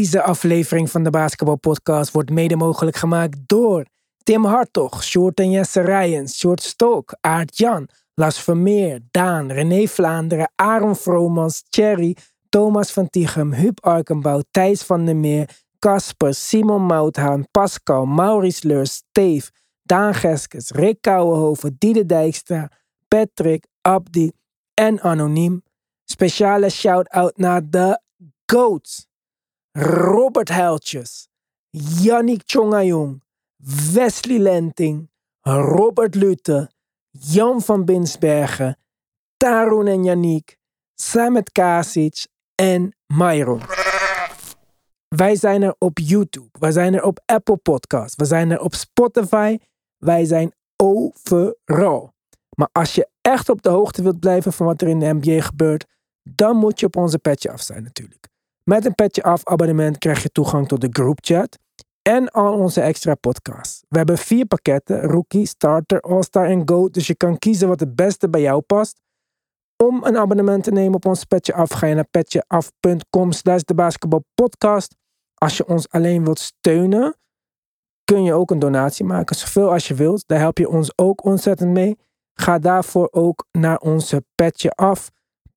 Deze 0.00 0.22
aflevering 0.22 0.90
van 0.90 1.02
de 1.02 1.10
Basketbalpodcast 1.10 2.12
wordt 2.12 2.30
mede 2.30 2.56
mogelijk 2.56 2.96
gemaakt 2.96 3.38
door 3.46 3.84
Tim 4.22 4.44
Hartog, 4.44 5.04
Short 5.04 5.40
en 5.40 5.50
Jesse 5.50 5.80
Rijens, 5.80 6.38
Short 6.38 6.62
Stok, 6.62 7.16
Aart 7.20 7.58
Jan, 7.58 7.88
Las 8.14 8.42
Vermeer, 8.42 9.00
Daan, 9.10 9.52
René 9.52 9.86
Vlaanderen, 9.86 10.52
Aaron 10.54 10.96
Vromans, 10.96 11.62
Thierry, 11.68 12.16
Thomas 12.48 12.92
van 12.92 13.10
Tichem, 13.10 13.52
Huub 13.52 13.84
Arkenbouw, 13.84 14.42
Thijs 14.50 14.82
van 14.82 15.04
der 15.04 15.16
Meer, 15.16 15.48
Casper, 15.78 16.34
Simon 16.34 16.82
Mouthaan, 16.82 17.46
Pascal, 17.50 18.06
Maurice 18.06 18.66
Leurs, 18.66 18.94
Steve, 18.94 19.50
Daan 19.82 20.14
Geskes, 20.14 20.70
Rick 20.70 21.00
Kouwenhoven, 21.00 21.76
Diede 21.78 22.06
Dijkstra, 22.06 22.70
Patrick, 23.08 23.66
Abdi 23.80 24.32
en 24.74 25.00
Anoniem. 25.00 25.62
Speciale 26.04 26.70
shout-out 26.70 27.36
naar 27.36 27.70
de 27.70 28.00
GOATs. 28.46 29.08
Robert 29.72 30.48
Heiltjes, 30.48 31.28
Yannick 31.70 32.42
Chongayong, 32.46 33.22
Wesley 33.92 34.38
Lenting, 34.38 35.08
Robert 35.42 36.14
Lute, 36.14 36.70
Jan 37.10 37.62
van 37.62 37.84
Binsbergen, 37.84 38.76
Tarun 39.36 39.86
en 39.86 40.04
Yannick, 40.04 40.56
Samet 40.94 41.52
Kasic 41.52 42.26
en 42.54 42.96
Myron. 43.06 43.60
Wij 45.08 45.36
zijn 45.36 45.62
er 45.62 45.74
op 45.78 45.98
YouTube, 45.98 46.58
wij 46.58 46.72
zijn 46.72 46.94
er 46.94 47.02
op 47.02 47.20
Apple 47.26 47.56
Podcasts, 47.56 48.16
we 48.16 48.24
zijn 48.24 48.50
er 48.50 48.60
op 48.60 48.74
Spotify, 48.74 49.58
wij 49.98 50.24
zijn 50.24 50.52
overal. 50.76 52.12
Maar 52.56 52.68
als 52.72 52.94
je 52.94 53.08
echt 53.20 53.48
op 53.48 53.62
de 53.62 53.68
hoogte 53.68 54.02
wilt 54.02 54.20
blijven 54.20 54.52
van 54.52 54.66
wat 54.66 54.82
er 54.82 54.88
in 54.88 54.98
de 54.98 55.12
NBA 55.20 55.40
gebeurt, 55.40 55.86
dan 56.22 56.56
moet 56.56 56.80
je 56.80 56.86
op 56.86 56.96
onze 56.96 57.18
petje 57.18 57.50
af 57.50 57.60
zijn 57.60 57.82
natuurlijk. 57.82 58.29
Met 58.64 58.84
een 58.84 58.94
petje 58.94 59.22
af 59.22 59.44
abonnement 59.44 59.98
krijg 59.98 60.22
je 60.22 60.28
toegang 60.28 60.68
tot 60.68 60.80
de 60.80 60.88
groupchat 60.90 61.58
en 62.02 62.30
al 62.30 62.52
onze 62.52 62.80
extra 62.80 63.14
podcasts. 63.14 63.82
We 63.88 63.96
hebben 63.96 64.18
vier 64.18 64.46
pakketten: 64.46 65.00
Rookie, 65.00 65.46
Starter, 65.46 66.00
All-Star 66.00 66.46
en 66.46 66.68
Go. 66.68 66.88
Dus 66.88 67.06
je 67.06 67.14
kan 67.14 67.38
kiezen 67.38 67.68
wat 67.68 67.80
het 67.80 67.94
beste 67.94 68.28
bij 68.28 68.40
jou 68.40 68.60
past. 68.60 69.00
Om 69.76 70.04
een 70.04 70.16
abonnement 70.16 70.64
te 70.64 70.70
nemen 70.70 70.94
op 70.94 71.06
ons 71.06 71.24
petje 71.24 71.54
af, 71.54 71.70
ga 71.70 71.86
je 71.86 71.94
naar 71.94 72.08
petjeaf.com 72.10 73.32
slash 73.32 73.62
de 73.62 73.74
basketbalpodcast. 73.74 74.94
Als 75.34 75.56
je 75.56 75.66
ons 75.66 75.88
alleen 75.88 76.24
wilt 76.24 76.38
steunen, 76.38 77.16
kun 78.04 78.22
je 78.22 78.32
ook 78.32 78.50
een 78.50 78.58
donatie 78.58 79.04
maken. 79.04 79.36
Zoveel 79.36 79.72
als 79.72 79.88
je 79.88 79.94
wilt. 79.94 80.22
Daar 80.26 80.38
help 80.38 80.58
je 80.58 80.68
ons 80.68 80.92
ook 80.98 81.24
ontzettend 81.24 81.70
mee. 81.70 81.98
Ga 82.34 82.58
daarvoor 82.58 83.08
ook 83.10 83.46
naar 83.52 83.78
onze 83.78 84.24
petje 84.34 84.70
af 84.70 85.10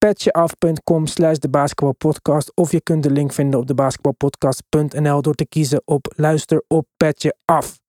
petjeaf.com 0.03 1.07
slash 1.07 1.37
de 1.37 1.49
basketbalpodcast. 1.49 2.51
Of 2.55 2.71
je 2.71 2.81
kunt 2.81 3.03
de 3.03 3.11
link 3.11 3.33
vinden 3.33 3.59
op 3.59 3.67
de 3.67 3.73
basketbalpodcast.nl 3.73 5.21
door 5.21 5.33
te 5.33 5.45
kiezen 5.45 5.81
op 5.85 6.13
luister 6.15 6.63
op 6.67 6.87
petje 6.97 7.35
af. 7.45 7.79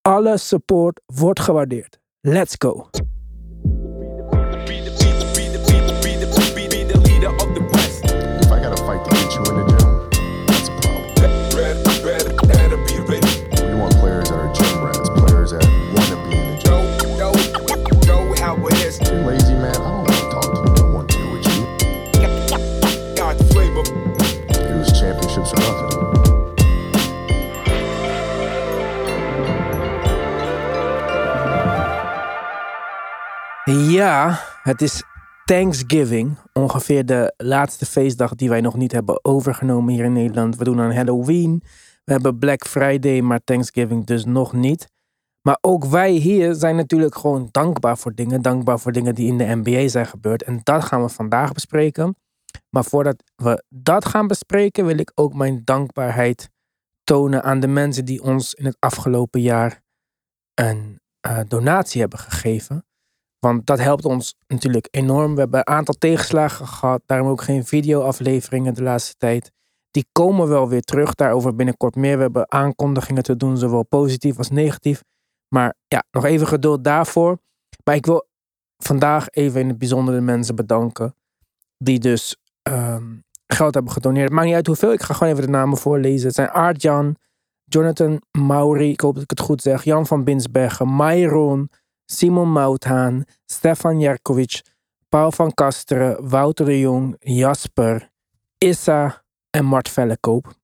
Alle 0.00 0.38
support 0.38 1.00
wordt 1.06 1.40
gewaardeerd. 1.40 2.00
Let's 2.20 2.54
go! 2.58 2.88
Ja, 33.72 34.40
het 34.62 34.82
is 34.82 35.02
Thanksgiving. 35.44 36.38
Ongeveer 36.52 37.06
de 37.06 37.34
laatste 37.36 37.86
feestdag 37.86 38.34
die 38.34 38.48
wij 38.48 38.60
nog 38.60 38.76
niet 38.76 38.92
hebben 38.92 39.24
overgenomen 39.24 39.94
hier 39.94 40.04
in 40.04 40.12
Nederland. 40.12 40.56
We 40.56 40.64
doen 40.64 40.80
aan 40.80 40.92
Halloween. 40.92 41.62
We 42.04 42.12
hebben 42.12 42.38
Black 42.38 42.66
Friday, 42.66 43.20
maar 43.20 43.40
Thanksgiving 43.44 44.06
dus 44.06 44.24
nog 44.24 44.52
niet. 44.52 44.86
Maar 45.42 45.58
ook 45.60 45.84
wij 45.84 46.10
hier 46.10 46.54
zijn 46.54 46.76
natuurlijk 46.76 47.14
gewoon 47.14 47.48
dankbaar 47.50 47.98
voor 47.98 48.14
dingen. 48.14 48.42
Dankbaar 48.42 48.80
voor 48.80 48.92
dingen 48.92 49.14
die 49.14 49.26
in 49.26 49.38
de 49.38 49.54
NBA 49.62 49.88
zijn 49.88 50.06
gebeurd. 50.06 50.42
En 50.42 50.60
dat 50.62 50.84
gaan 50.84 51.02
we 51.02 51.08
vandaag 51.08 51.52
bespreken. 51.52 52.16
Maar 52.70 52.84
voordat 52.84 53.22
we 53.36 53.64
dat 53.68 54.04
gaan 54.04 54.26
bespreken, 54.26 54.86
wil 54.86 54.98
ik 54.98 55.12
ook 55.14 55.34
mijn 55.34 55.60
dankbaarheid 55.64 56.50
tonen 57.04 57.42
aan 57.42 57.60
de 57.60 57.68
mensen 57.68 58.04
die 58.04 58.22
ons 58.22 58.54
in 58.54 58.64
het 58.64 58.76
afgelopen 58.78 59.40
jaar 59.40 59.82
een 60.54 61.00
eh, 61.20 61.38
donatie 61.48 62.00
hebben 62.00 62.18
gegeven. 62.18 62.84
Want 63.46 63.66
dat 63.66 63.78
helpt 63.78 64.04
ons 64.04 64.34
natuurlijk 64.46 64.88
enorm. 64.90 65.34
We 65.34 65.40
hebben 65.40 65.58
een 65.58 65.74
aantal 65.74 65.94
tegenslagen 65.94 66.66
gehad. 66.66 67.02
Daarom 67.06 67.28
ook 67.28 67.42
geen 67.42 67.64
videoafleveringen 67.64 68.74
de 68.74 68.82
laatste 68.82 69.14
tijd. 69.18 69.52
Die 69.90 70.06
komen 70.12 70.48
wel 70.48 70.68
weer 70.68 70.82
terug. 70.82 71.14
Daarover 71.14 71.54
binnenkort 71.54 71.96
meer. 71.96 72.16
We 72.16 72.22
hebben 72.22 72.52
aankondigingen 72.52 73.22
te 73.22 73.36
doen, 73.36 73.58
zowel 73.58 73.82
positief 73.82 74.38
als 74.38 74.50
negatief. 74.50 75.02
Maar 75.48 75.74
ja, 75.88 76.04
nog 76.10 76.24
even 76.24 76.46
geduld 76.46 76.84
daarvoor. 76.84 77.38
Maar 77.84 77.94
ik 77.94 78.06
wil 78.06 78.26
vandaag 78.76 79.28
even 79.28 79.60
in 79.60 79.68
het 79.68 79.78
bijzonder 79.78 80.14
de 80.14 80.20
mensen 80.20 80.54
bedanken. 80.54 81.14
Die 81.78 81.98
dus 81.98 82.36
ehm, 82.62 83.04
geld 83.46 83.74
hebben 83.74 83.92
gedoneerd. 83.92 84.24
Het 84.24 84.32
maakt 84.32 84.46
niet 84.46 84.56
uit 84.56 84.66
hoeveel. 84.66 84.92
Ik 84.92 85.02
ga 85.02 85.14
gewoon 85.14 85.32
even 85.32 85.44
de 85.44 85.50
namen 85.50 85.78
voorlezen. 85.78 86.26
Het 86.26 86.34
zijn 86.34 86.50
Aart-Jan, 86.50 87.16
Jonathan 87.64 88.22
Maury. 88.38 88.90
Ik 88.90 89.00
hoop 89.00 89.14
dat 89.14 89.22
ik 89.22 89.30
het 89.30 89.40
goed 89.40 89.62
zeg. 89.62 89.84
Jan 89.84 90.06
van 90.06 90.24
Binsbergen, 90.24 90.96
Myron, 90.96 91.70
Simon 92.12 92.52
Mouthaan, 92.52 93.24
Stefan 93.44 94.00
Jerkovic, 94.00 94.62
Paul 95.08 95.32
van 95.32 95.54
Kasteren, 95.54 96.28
Wouter 96.28 96.64
de 96.64 96.80
Jong, 96.80 97.16
Jasper, 97.18 98.10
Issa 98.58 99.24
en 99.50 99.64
Mart 99.64 99.88
Vellekoop. 99.88 100.54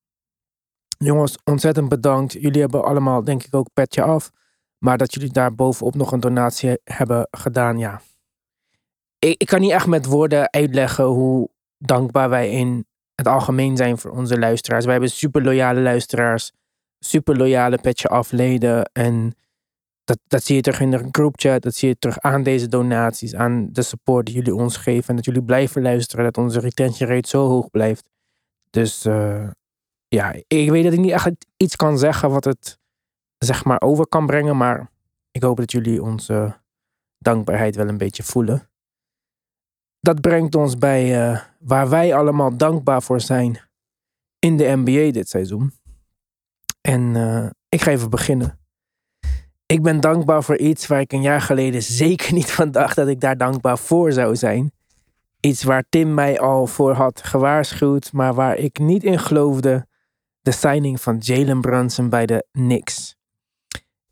Jongens, 0.97 1.37
ontzettend 1.43 1.89
bedankt. 1.89 2.33
Jullie 2.33 2.61
hebben 2.61 2.83
allemaal, 2.83 3.23
denk 3.23 3.43
ik, 3.43 3.55
ook 3.55 3.73
petje 3.73 4.01
af. 4.01 4.31
Maar 4.77 4.97
dat 4.97 5.13
jullie 5.13 5.31
daar 5.31 5.55
bovenop 5.55 5.95
nog 5.95 6.11
een 6.11 6.19
donatie 6.19 6.79
hebben 6.83 7.27
gedaan, 7.31 7.77
ja. 7.77 8.01
Ik, 9.19 9.41
ik 9.41 9.47
kan 9.47 9.59
niet 9.59 9.71
echt 9.71 9.87
met 9.87 10.05
woorden 10.05 10.51
uitleggen 10.51 11.05
hoe 11.05 11.49
dankbaar 11.77 12.29
wij 12.29 12.51
in 12.51 12.85
het 13.15 13.27
algemeen 13.27 13.77
zijn 13.77 13.97
voor 13.97 14.11
onze 14.11 14.39
luisteraars. 14.39 14.83
Wij 14.83 14.93
hebben 14.93 15.11
super 15.11 15.43
loyale 15.43 15.81
luisteraars, 15.81 16.51
super 16.99 17.37
loyale 17.37 17.77
petje 17.77 18.07
afleden. 18.07 18.91
En 18.93 19.33
dat, 20.09 20.19
dat 20.27 20.43
zie 20.43 20.55
je 20.55 20.61
terug 20.61 20.79
in 20.79 20.91
de 20.91 21.07
groupchat, 21.11 21.61
dat 21.61 21.75
zie 21.75 21.89
je 21.89 21.97
terug 21.97 22.19
aan 22.19 22.43
deze 22.43 22.67
donaties, 22.67 23.35
aan 23.35 23.69
de 23.71 23.81
support 23.81 24.25
die 24.25 24.35
jullie 24.35 24.55
ons 24.55 24.77
geven. 24.77 25.09
En 25.09 25.15
dat 25.15 25.25
jullie 25.25 25.43
blijven 25.43 25.81
luisteren, 25.81 26.23
dat 26.23 26.37
onze 26.37 26.59
retention 26.59 27.09
rate 27.09 27.29
zo 27.29 27.47
hoog 27.47 27.69
blijft. 27.69 28.09
Dus 28.69 29.05
eh, 29.05 29.49
ja, 30.07 30.33
ik 30.47 30.69
weet 30.69 30.83
dat 30.83 30.93
ik 30.93 30.99
niet 30.99 31.11
echt 31.11 31.31
iets 31.57 31.75
kan 31.75 31.97
zeggen 31.97 32.29
wat 32.29 32.43
het 32.43 32.79
zeg 33.37 33.63
maar 33.65 33.81
over 33.81 34.07
kan 34.07 34.25
brengen. 34.25 34.57
Maar 34.57 34.89
ik 35.31 35.43
hoop 35.43 35.57
dat 35.57 35.71
jullie 35.71 36.03
onze 36.03 36.61
dankbaarheid 37.17 37.75
wel 37.75 37.87
een 37.87 37.97
beetje 37.97 38.23
voelen. 38.23 38.69
Dat 39.99 40.21
brengt 40.21 40.55
ons 40.55 40.77
bij 40.77 41.29
eh, 41.29 41.41
waar 41.59 41.89
wij 41.89 42.15
allemaal 42.15 42.57
dankbaar 42.57 43.01
voor 43.01 43.21
zijn 43.21 43.59
in 44.39 44.57
de 44.57 44.73
NBA 44.75 45.11
dit 45.11 45.29
seizoen. 45.29 45.73
En 46.81 47.15
eh, 47.15 47.49
ik 47.69 47.81
ga 47.81 47.91
even 47.91 48.09
beginnen. 48.09 48.58
Ik 49.71 49.81
ben 49.81 49.99
dankbaar 49.99 50.43
voor 50.43 50.57
iets 50.57 50.87
waar 50.87 50.99
ik 50.99 51.11
een 51.11 51.21
jaar 51.21 51.41
geleden 51.41 51.83
zeker 51.83 52.33
niet 52.33 52.51
van 52.51 52.71
dacht 52.71 52.95
dat 52.95 53.07
ik 53.07 53.19
daar 53.19 53.37
dankbaar 53.37 53.77
voor 53.77 54.11
zou 54.11 54.35
zijn. 54.35 54.71
Iets 55.39 55.63
waar 55.63 55.83
Tim 55.89 56.13
mij 56.13 56.39
al 56.39 56.67
voor 56.67 56.93
had 56.93 57.23
gewaarschuwd, 57.23 58.11
maar 58.11 58.33
waar 58.33 58.55
ik 58.55 58.79
niet 58.79 59.03
in 59.03 59.19
geloofde. 59.19 59.87
De 60.41 60.51
signing 60.51 61.01
van 61.01 61.17
Jalen 61.17 61.61
Brunson 61.61 62.09
bij 62.09 62.25
de 62.25 62.47
Knicks. 62.51 63.15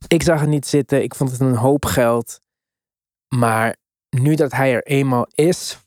Ik 0.07 0.23
zag 0.23 0.39
het 0.39 0.49
niet 0.49 0.67
zitten, 0.67 1.03
ik 1.03 1.15
vond 1.15 1.31
het 1.31 1.39
een 1.39 1.55
hoop 1.55 1.85
geld. 1.85 2.41
Maar 3.35 3.75
nu 4.09 4.35
dat 4.35 4.51
hij 4.51 4.73
er 4.73 4.83
eenmaal 4.83 5.27
is, 5.35 5.79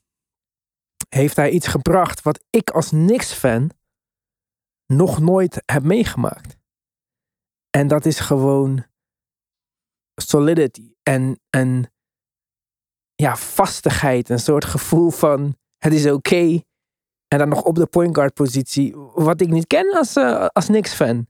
heeft 1.09 1.37
hij 1.37 1.51
iets 1.51 1.67
gebracht 1.67 2.23
wat 2.23 2.45
ik 2.51 2.71
als 2.71 2.89
Knicks-fan 2.89 3.71
nog 4.87 5.21
nooit 5.21 5.63
heb 5.67 5.83
meegemaakt. 5.83 6.57
En 7.71 7.89
dat 7.89 8.07
is 8.07 8.21
gewoon 8.21 8.89
solidity 10.21 10.93
en, 11.03 11.41
en 11.51 11.93
ja, 13.15 13.37
vastigheid. 13.37 14.29
Een 14.29 14.39
soort 14.39 14.65
gevoel 14.65 15.11
van 15.11 15.55
het 15.79 15.93
is 15.93 16.07
oké. 16.07 16.61
En 17.29 17.39
dan 17.39 17.49
nog 17.49 17.63
op 17.63 17.75
de 17.75 17.87
point 17.87 18.15
guard 18.15 18.35
positie. 18.35 18.97
Wat 19.15 19.41
ik 19.41 19.49
niet 19.49 19.67
ken 19.67 19.97
als, 19.97 20.17
uh, 20.17 20.47
als 20.47 20.67
Knicks-fan. 20.67 21.27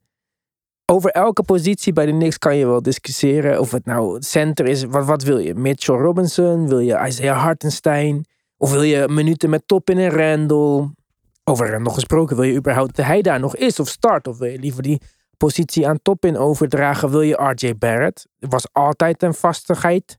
Over 0.85 1.11
elke 1.11 1.43
positie 1.43 1.93
bij 1.93 2.07
de 2.07 2.13
Knicks 2.13 2.39
kan 2.39 2.57
je 2.57 2.67
wel 2.67 2.83
discussiëren. 2.83 3.61
Of 3.61 3.71
het 3.71 3.85
nou 3.85 4.23
center 4.23 4.67
is. 4.67 4.85
Wat, 4.85 5.05
wat 5.05 5.23
wil 5.23 5.39
je? 5.39 5.55
Mitchell 5.55 5.95
Robinson? 5.95 6.69
Wil 6.69 6.79
je 6.79 7.07
Isaiah 7.07 7.43
Hartenstein? 7.43 8.25
Of 8.57 8.71
wil 8.71 8.83
je 8.83 9.09
minuten 9.09 9.51
met 9.51 9.63
Toppin 9.67 9.99
en 9.99 10.11
Randall? 10.11 10.89
over 11.51 11.71
Randall 11.71 11.95
gesproken, 11.95 12.37
wil 12.37 12.45
je 12.45 12.57
überhaupt 12.57 12.97
dat 12.97 13.07
hij 13.07 13.23
daar 13.23 13.41
nog 13.41 13.57
is 13.57 13.81
of 13.81 13.89
start? 13.89 14.29
Of 14.29 14.39
wil 14.39 14.49
je 14.49 14.59
liever 14.59 14.83
die 14.83 15.01
positie 15.47 15.89
aan 15.89 16.03
top 16.03 16.25
in 16.25 16.37
overdragen? 16.37 17.11
Wil 17.11 17.21
je 17.21 17.55
RJ 17.55 17.75
Barrett? 17.79 18.27
Was 18.39 18.73
altijd 18.73 19.23
een 19.23 19.35
vastigheid. 19.35 20.19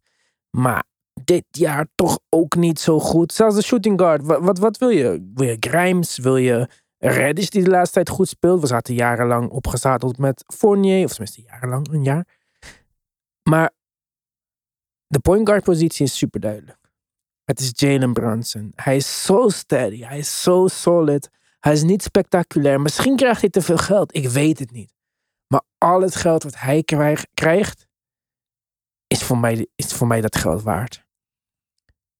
Maar 0.49 0.83
dit 1.23 1.45
jaar 1.51 1.87
toch 1.95 2.19
ook 2.29 2.55
niet 2.55 2.79
zo 2.79 2.99
goed. 2.99 3.33
Zelfs 3.33 3.55
de 3.55 3.61
shooting 3.61 3.99
guard. 3.99 4.21
Wat, 4.25 4.59
wat, 4.59 4.77
wil 4.77 4.89
je? 4.89 5.31
Wil 5.33 5.47
je 5.47 5.57
Grimes? 5.59 6.17
Wil 6.17 6.37
je 6.37 6.67
Reddish 6.97 7.47
die 7.47 7.63
de 7.63 7.69
laatste 7.69 7.93
tijd 7.93 8.09
goed 8.09 8.27
speelt? 8.27 8.61
We 8.61 8.67
zaten 8.67 8.93
jarenlang 8.93 9.49
opgezadeld 9.49 10.17
met 10.17 10.43
Fournier. 10.47 11.05
Of 11.05 11.11
tenminste 11.11 11.41
jarenlang, 11.41 11.87
een 11.91 12.03
jaar. 12.03 12.27
Maar 13.49 13.71
de 15.07 15.19
point 15.19 15.47
guard 15.47 15.63
positie 15.63 16.05
is 16.05 16.17
super 16.17 16.39
duidelijk. 16.39 16.79
Het 17.43 17.59
is 17.59 17.71
Jalen 17.75 18.13
Brunson. 18.13 18.71
Hij 18.75 18.95
is 18.95 19.23
zo 19.23 19.49
steady. 19.49 20.03
Hij 20.03 20.17
is 20.17 20.41
zo 20.41 20.67
solid. 20.67 21.29
Hij 21.59 21.73
is 21.73 21.83
niet 21.83 22.03
spectaculair. 22.03 22.81
Misschien 22.81 23.15
krijgt 23.15 23.41
hij 23.41 23.49
te 23.49 23.61
veel 23.61 23.77
geld. 23.77 24.15
Ik 24.15 24.29
weet 24.29 24.59
het 24.59 24.71
niet. 24.71 24.93
Maar 25.51 25.61
al 25.77 26.01
het 26.01 26.15
geld 26.15 26.43
wat 26.43 26.59
hij 26.59 26.83
krijgt, 27.33 27.87
is 29.07 29.23
voor 29.23 29.37
mij, 29.37 29.67
is 29.75 29.93
voor 29.93 30.07
mij 30.07 30.21
dat 30.21 30.35
geld 30.35 30.61
waard. 30.61 31.05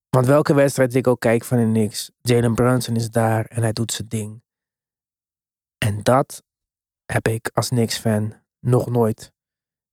Want 0.08 0.26
welke 0.26 0.54
wedstrijd 0.54 0.94
ik 0.94 1.06
ook 1.06 1.20
kijk 1.20 1.44
van 1.44 1.58
de 1.58 1.64
Knicks, 1.64 2.10
Jalen 2.20 2.54
Brunson 2.54 2.96
is 2.96 3.10
daar 3.10 3.46
en 3.46 3.62
hij 3.62 3.72
doet 3.72 3.92
zijn 3.92 4.08
ding. 4.08 4.42
En 5.78 6.02
dat 6.02 6.42
heb 7.04 7.28
ik 7.28 7.50
als 7.54 7.68
Knicks-fan 7.68 8.34
nog 8.60 8.90
nooit 8.90 9.32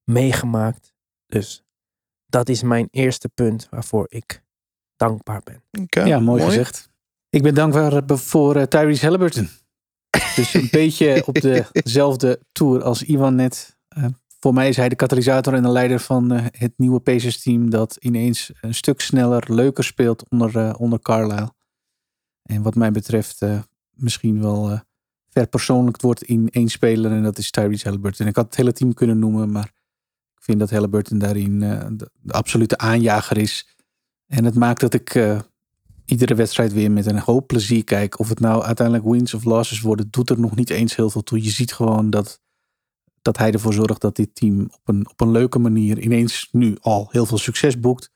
meegemaakt. 0.04 0.94
Dus 1.26 1.64
dat 2.26 2.50
is 2.50 2.64
mijn 2.64 2.88
eerste 2.92 3.30
punt 3.30 3.68
waarvoor 3.70 4.06
ik 4.10 4.44
dankbaar 4.96 5.42
ben. 5.44 5.64
ja, 6.08 6.20
mooi, 6.20 6.44
gezegd. 6.44 6.90
Ik 7.30 7.44
ben 7.44 7.54
dankbaar 7.54 8.18
voor 8.18 8.56
uh, 8.56 8.64
Tyrese 8.64 9.06
Halliburton. 9.06 9.50
Dus 10.36 10.54
een 10.54 10.68
beetje 10.72 11.24
op 11.26 11.42
dezelfde 11.72 12.40
tour 12.52 12.84
als 12.84 13.04
Ivan 13.04 13.36
net. 13.36 13.78
Uh, 13.98 14.06
voor 14.40 14.54
mij 14.54 14.70
is 14.70 14.76
hij 14.76 14.90
de 14.90 14.96
katalysator 14.96 15.54
en 15.54 15.64
de 15.64 15.70
leider 15.70 16.00
van 16.00 16.34
uh, 16.34 16.46
het 16.52 16.74
nieuwe 16.76 17.00
Pacers 17.00 17.42
team 17.42 17.70
dat 17.70 17.96
ineens 18.00 18.52
een 18.62 18.74
stuk 18.74 19.02
sneller, 19.02 19.54
leuker 19.54 19.84
speelt 19.84 20.30
onder, 20.30 20.76
onder 20.76 21.02
Carlisle. 21.02 21.54
En 22.44 22.62
wat 22.62 22.76
mij 22.76 22.92
betreft 22.92 23.42
misschien 23.90 24.42
wel 24.42 24.80
verpersoonlijkt 25.30 26.02
wordt 26.02 26.24
in 26.24 26.50
één 26.50 26.70
speler 26.70 27.12
en 27.12 27.24
dat 27.24 27.38
is 27.38 27.52
Tyrese 27.52 27.88
Halliburton. 27.88 28.28
Ik 28.28 28.36
had 28.36 28.46
het 28.46 28.56
hele 28.56 28.74
team 28.74 28.94
kunnen 28.94 29.20
noemen, 29.20 29.52
maar 29.52 29.72
ik 30.36 30.44
vind 30.44 30.60
dat 30.60 30.70
Halliburton 30.70 31.18
daarin 31.18 31.60
de, 31.60 32.10
de 32.22 32.34
absolute 32.34 32.78
aanjager 32.78 33.38
is. 33.38 33.76
En 34.26 34.46
het 34.46 34.56
maakt 34.56 34.80
dat 34.80 34.94
ik 34.94 35.16
iedere 36.10 36.36
wedstrijd 36.36 36.74
weer 36.74 36.92
met 36.92 37.06
een 37.06 37.20
hoop 37.20 37.48
plezier 37.48 37.84
kijk. 37.84 38.20
Of 38.20 38.30
het 38.30 38.40
nou 38.40 38.64
uiteindelijk 38.64 39.08
wins 39.08 39.34
of 39.34 39.44
losses 39.44 39.82
worden, 39.82 40.08
doet 40.10 40.30
er 40.30 40.40
nog 40.40 40.56
niet 40.56 40.70
eens 40.70 40.96
heel 40.96 41.10
veel 41.10 41.24
toe. 41.24 41.44
Je 41.44 41.50
ziet 41.50 41.74
gewoon 41.74 42.10
dat, 42.10 42.42
dat 43.22 43.38
hij 43.38 43.52
ervoor 43.52 43.74
zorgt 43.74 44.02
dat 44.02 44.16
dit 44.16 44.36
team 44.36 44.62
op 44.62 44.82
een, 44.84 45.10
op 45.10 45.22
een 45.22 45.32
leuke 45.32 45.60
manier 45.60 46.00
ineens 46.00 46.50
nu 46.52 46.78
al 46.82 47.08
heel 47.12 47.26
veel 47.26 47.38
succes 47.38 47.80
boekt. 47.80 48.12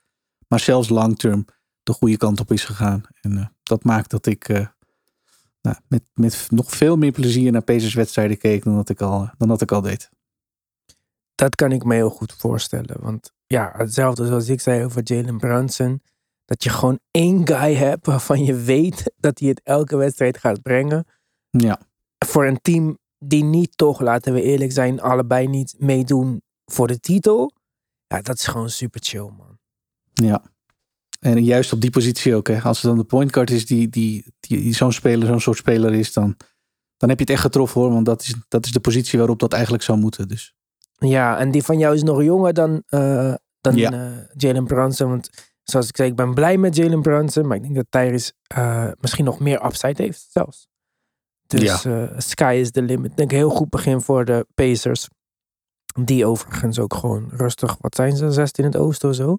Maar 0.48 0.60
zelfs 0.60 0.90
long 0.90 1.18
term 1.18 1.46
de 1.84 1.94
goede 1.94 2.18
kant 2.18 2.40
op 2.40 2.52
is 2.52 2.66
gegaan. 2.66 3.04
En 3.22 3.32
uh, 3.32 3.46
dat 3.64 3.84
maakt 3.84 4.10
dat 4.10 4.26
ik 4.26 4.50
uh, 4.50 4.68
nou, 5.62 5.78
met, 5.88 6.04
met 6.14 6.48
nog 6.50 6.72
veel 6.72 6.98
meer 6.98 7.12
plezier 7.12 7.52
naar 7.52 7.64
Pacers 7.64 7.94
wedstrijden 7.94 8.38
keek 8.38 8.64
dan 8.64 8.76
dat 8.76 8.90
ik 8.90 9.02
al, 9.02 9.30
dan 9.38 9.48
dat 9.48 9.62
ik 9.62 9.72
al 9.72 9.82
deed. 9.82 10.10
Dat 11.36 11.56
kan 11.56 11.72
ik 11.72 11.84
me 11.84 11.96
heel 11.96 12.10
goed 12.10 12.34
voorstellen. 12.34 12.96
Want 13.00 13.34
ja, 13.48 13.74
hetzelfde 13.78 14.28
zoals 14.28 14.50
ik 14.50 14.62
zei 14.62 14.86
over 14.86 15.02
Jalen 15.04 15.38
Brunson. 15.38 16.02
Dat 16.46 16.64
je 16.64 16.70
gewoon 16.70 17.00
één 17.12 17.48
guy 17.48 17.74
hebt 17.74 18.06
waarvan 18.06 18.44
je 18.44 18.56
weet 18.56 19.14
dat 19.18 19.40
hij 19.40 19.50
het 19.50 19.62
elke 19.64 19.96
wedstrijd 19.96 20.38
gaat 20.38 20.62
brengen. 20.62 21.06
Ja. 21.50 21.80
Voor 22.26 22.46
een 22.46 22.62
team 22.62 22.98
die 23.18 23.44
niet 23.44 23.78
toch, 23.78 24.00
laten 24.00 24.34
we 24.34 24.42
eerlijk 24.42 24.72
zijn, 24.72 25.02
allebei 25.02 25.48
niet 25.48 25.76
meedoen 25.78 26.42
voor 26.66 26.88
de 26.88 27.00
titel. 27.00 27.52
Ja, 28.08 28.22
dat 28.22 28.38
is 28.38 28.48
gewoon 28.48 28.70
super 28.70 29.00
chill, 29.04 29.30
man. 29.38 29.58
Ja. 30.14 30.44
En 31.20 31.44
juist 31.44 31.74
op 31.74 31.82
die 31.82 31.90
positie 31.90 32.36
ook. 32.36 32.48
Hè. 32.48 32.62
Als 32.62 32.82
het 32.82 32.86
dan 32.86 32.98
de 32.98 33.04
point 33.04 33.34
guard 33.34 33.50
is 33.50 33.66
die, 33.66 33.90
die, 33.90 34.26
die, 34.40 34.74
zo'n 34.74 34.92
speler, 34.92 35.28
zo'n 35.28 35.40
soort 35.40 35.58
speler 35.58 35.94
is, 35.94 36.14
dan, 36.14 36.38
dan 36.98 37.10
heb 37.10 37.18
je 37.18 37.24
het 37.24 37.34
echt 37.34 37.42
getroffen 37.42 37.82
hoor. 37.82 37.92
Want 37.92 38.06
dat 38.06 38.22
is, 38.22 38.36
dat 38.48 38.66
is 38.66 38.72
de 38.72 38.80
positie 38.80 39.20
waarop 39.20 39.40
dat 39.40 39.54
eigenlijk 39.54 39.84
zou 39.84 39.98
moeten. 39.98 40.28
Dus. 40.28 40.54
Ja, 40.98 41.38
en 41.38 41.52
die 41.52 41.64
van 41.64 41.78
jou 41.78 41.96
is 41.96 42.04
nog 42.04 42.24
jonger 42.24 42.54
dan, 42.54 42.84
uh, 42.90 43.34
dan 43.62 43.78
uh, 43.78 44.18
Jalen 44.38 44.66
Brunson. 44.66 45.10
Want 45.10 45.30
zoals 45.64 45.88
ik 45.88 45.96
zei, 45.96 46.10
ik 46.10 46.16
ben 46.16 46.34
blij 46.34 46.58
met 46.58 46.76
Jalen 46.76 47.02
Brunson. 47.02 47.48
Maar 47.48 47.58
ik 47.58 47.64
denk 47.64 47.76
dat 47.76 47.86
Tyrese 47.90 48.34
uh, 48.58 48.92
misschien 49.00 49.26
nog 49.26 49.40
meer 49.40 49.66
upside 49.66 50.04
heeft 50.04 50.28
zelfs. 50.30 50.68
Dus 51.48 51.82
ja. 51.82 52.20
sky 52.20 52.58
is 52.60 52.72
the 52.72 52.82
limit. 52.82 53.12
Ik 53.12 53.18
denk 53.18 53.32
een 53.32 53.38
heel 53.38 53.50
goed 53.50 53.70
begin 53.70 54.02
voor 54.02 54.26
de 54.26 54.48
Pacers. 54.54 55.08
Die 56.00 56.26
overigens 56.26 56.80
ook 56.80 56.94
gewoon 56.94 57.30
rustig, 57.30 57.78
wat 57.80 57.96
zijn 57.96 58.16
ze, 58.16 58.32
zesde 58.32 58.62
in 58.62 58.68
het 58.68 58.78
oosten 58.78 59.10
of 59.10 59.16
zo. 59.16 59.38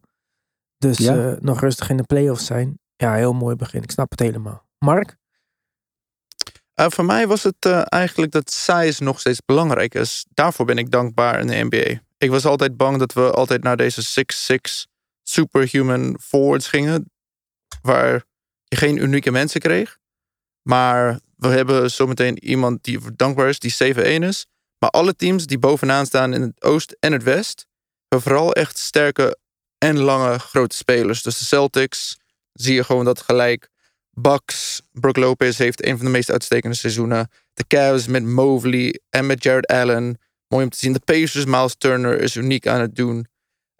Dus 0.78 0.98
ja. 0.98 1.36
nog 1.40 1.60
rustig 1.60 1.90
in 1.90 1.96
de 1.96 2.02
playoffs 2.02 2.46
zijn. 2.46 2.78
Ja, 2.96 3.14
heel 3.14 3.32
mooi 3.32 3.56
begin. 3.56 3.82
Ik 3.82 3.90
snap 3.90 4.10
het 4.10 4.20
helemaal. 4.20 4.66
Mark? 4.78 5.16
Uh, 6.80 6.86
voor 6.88 7.04
mij 7.04 7.26
was 7.26 7.42
het 7.42 7.66
uh, 7.66 7.82
eigenlijk 7.84 8.32
dat 8.32 8.50
size 8.50 9.02
nog 9.02 9.20
steeds 9.20 9.40
belangrijk 9.44 9.94
is. 9.94 10.26
Daarvoor 10.34 10.66
ben 10.66 10.78
ik 10.78 10.90
dankbaar 10.90 11.40
in 11.40 11.46
de 11.46 11.64
NBA. 11.70 12.00
Ik 12.18 12.30
was 12.30 12.44
altijd 12.44 12.76
bang 12.76 12.98
dat 12.98 13.12
we 13.12 13.30
altijd 13.30 13.62
naar 13.62 13.76
deze 13.76 14.24
6'6 14.88 14.93
superhuman 15.28 16.18
forwards 16.20 16.68
gingen. 16.68 17.10
Waar 17.82 18.26
je 18.64 18.76
geen 18.76 18.96
unieke 18.96 19.30
mensen 19.30 19.60
kreeg. 19.60 19.98
Maar 20.62 21.20
we 21.36 21.48
hebben 21.48 21.90
zometeen 21.90 22.44
iemand 22.44 22.84
die 22.84 22.98
dankbaar 23.16 23.48
is, 23.48 23.58
die 23.58 23.94
7-1 23.94 24.22
is. 24.22 24.46
Maar 24.78 24.90
alle 24.90 25.16
teams 25.16 25.46
die 25.46 25.58
bovenaan 25.58 26.06
staan 26.06 26.34
in 26.34 26.42
het 26.42 26.62
oost 26.62 26.96
en 27.00 27.12
het 27.12 27.22
west. 27.22 27.66
hebben 28.08 28.28
vooral 28.28 28.52
echt 28.52 28.78
sterke 28.78 29.38
en 29.78 29.98
lange 29.98 30.38
grote 30.38 30.76
spelers. 30.76 31.22
Dus 31.22 31.38
de 31.38 31.44
Celtics 31.44 32.18
zie 32.52 32.74
je 32.74 32.84
gewoon 32.84 33.04
dat 33.04 33.20
gelijk 33.20 33.68
Bucks, 34.14 34.82
Brook 34.92 35.16
Lopez 35.16 35.58
heeft 35.58 35.86
een 35.86 35.96
van 35.96 36.06
de 36.06 36.12
meest 36.12 36.30
uitstekende 36.30 36.76
seizoenen. 36.76 37.30
De 37.54 37.66
Cavs 37.66 38.06
met 38.06 38.24
Mobley 38.24 39.00
en 39.10 39.26
met 39.26 39.42
Jared 39.42 39.66
Allen. 39.66 40.18
Mooi 40.48 40.64
om 40.64 40.70
te 40.70 40.78
zien. 40.78 40.92
De 40.92 41.00
Pacers, 41.04 41.44
Miles 41.44 41.74
Turner 41.78 42.20
is 42.20 42.34
uniek 42.34 42.66
aan 42.66 42.80
het 42.80 42.96
doen. 42.96 43.26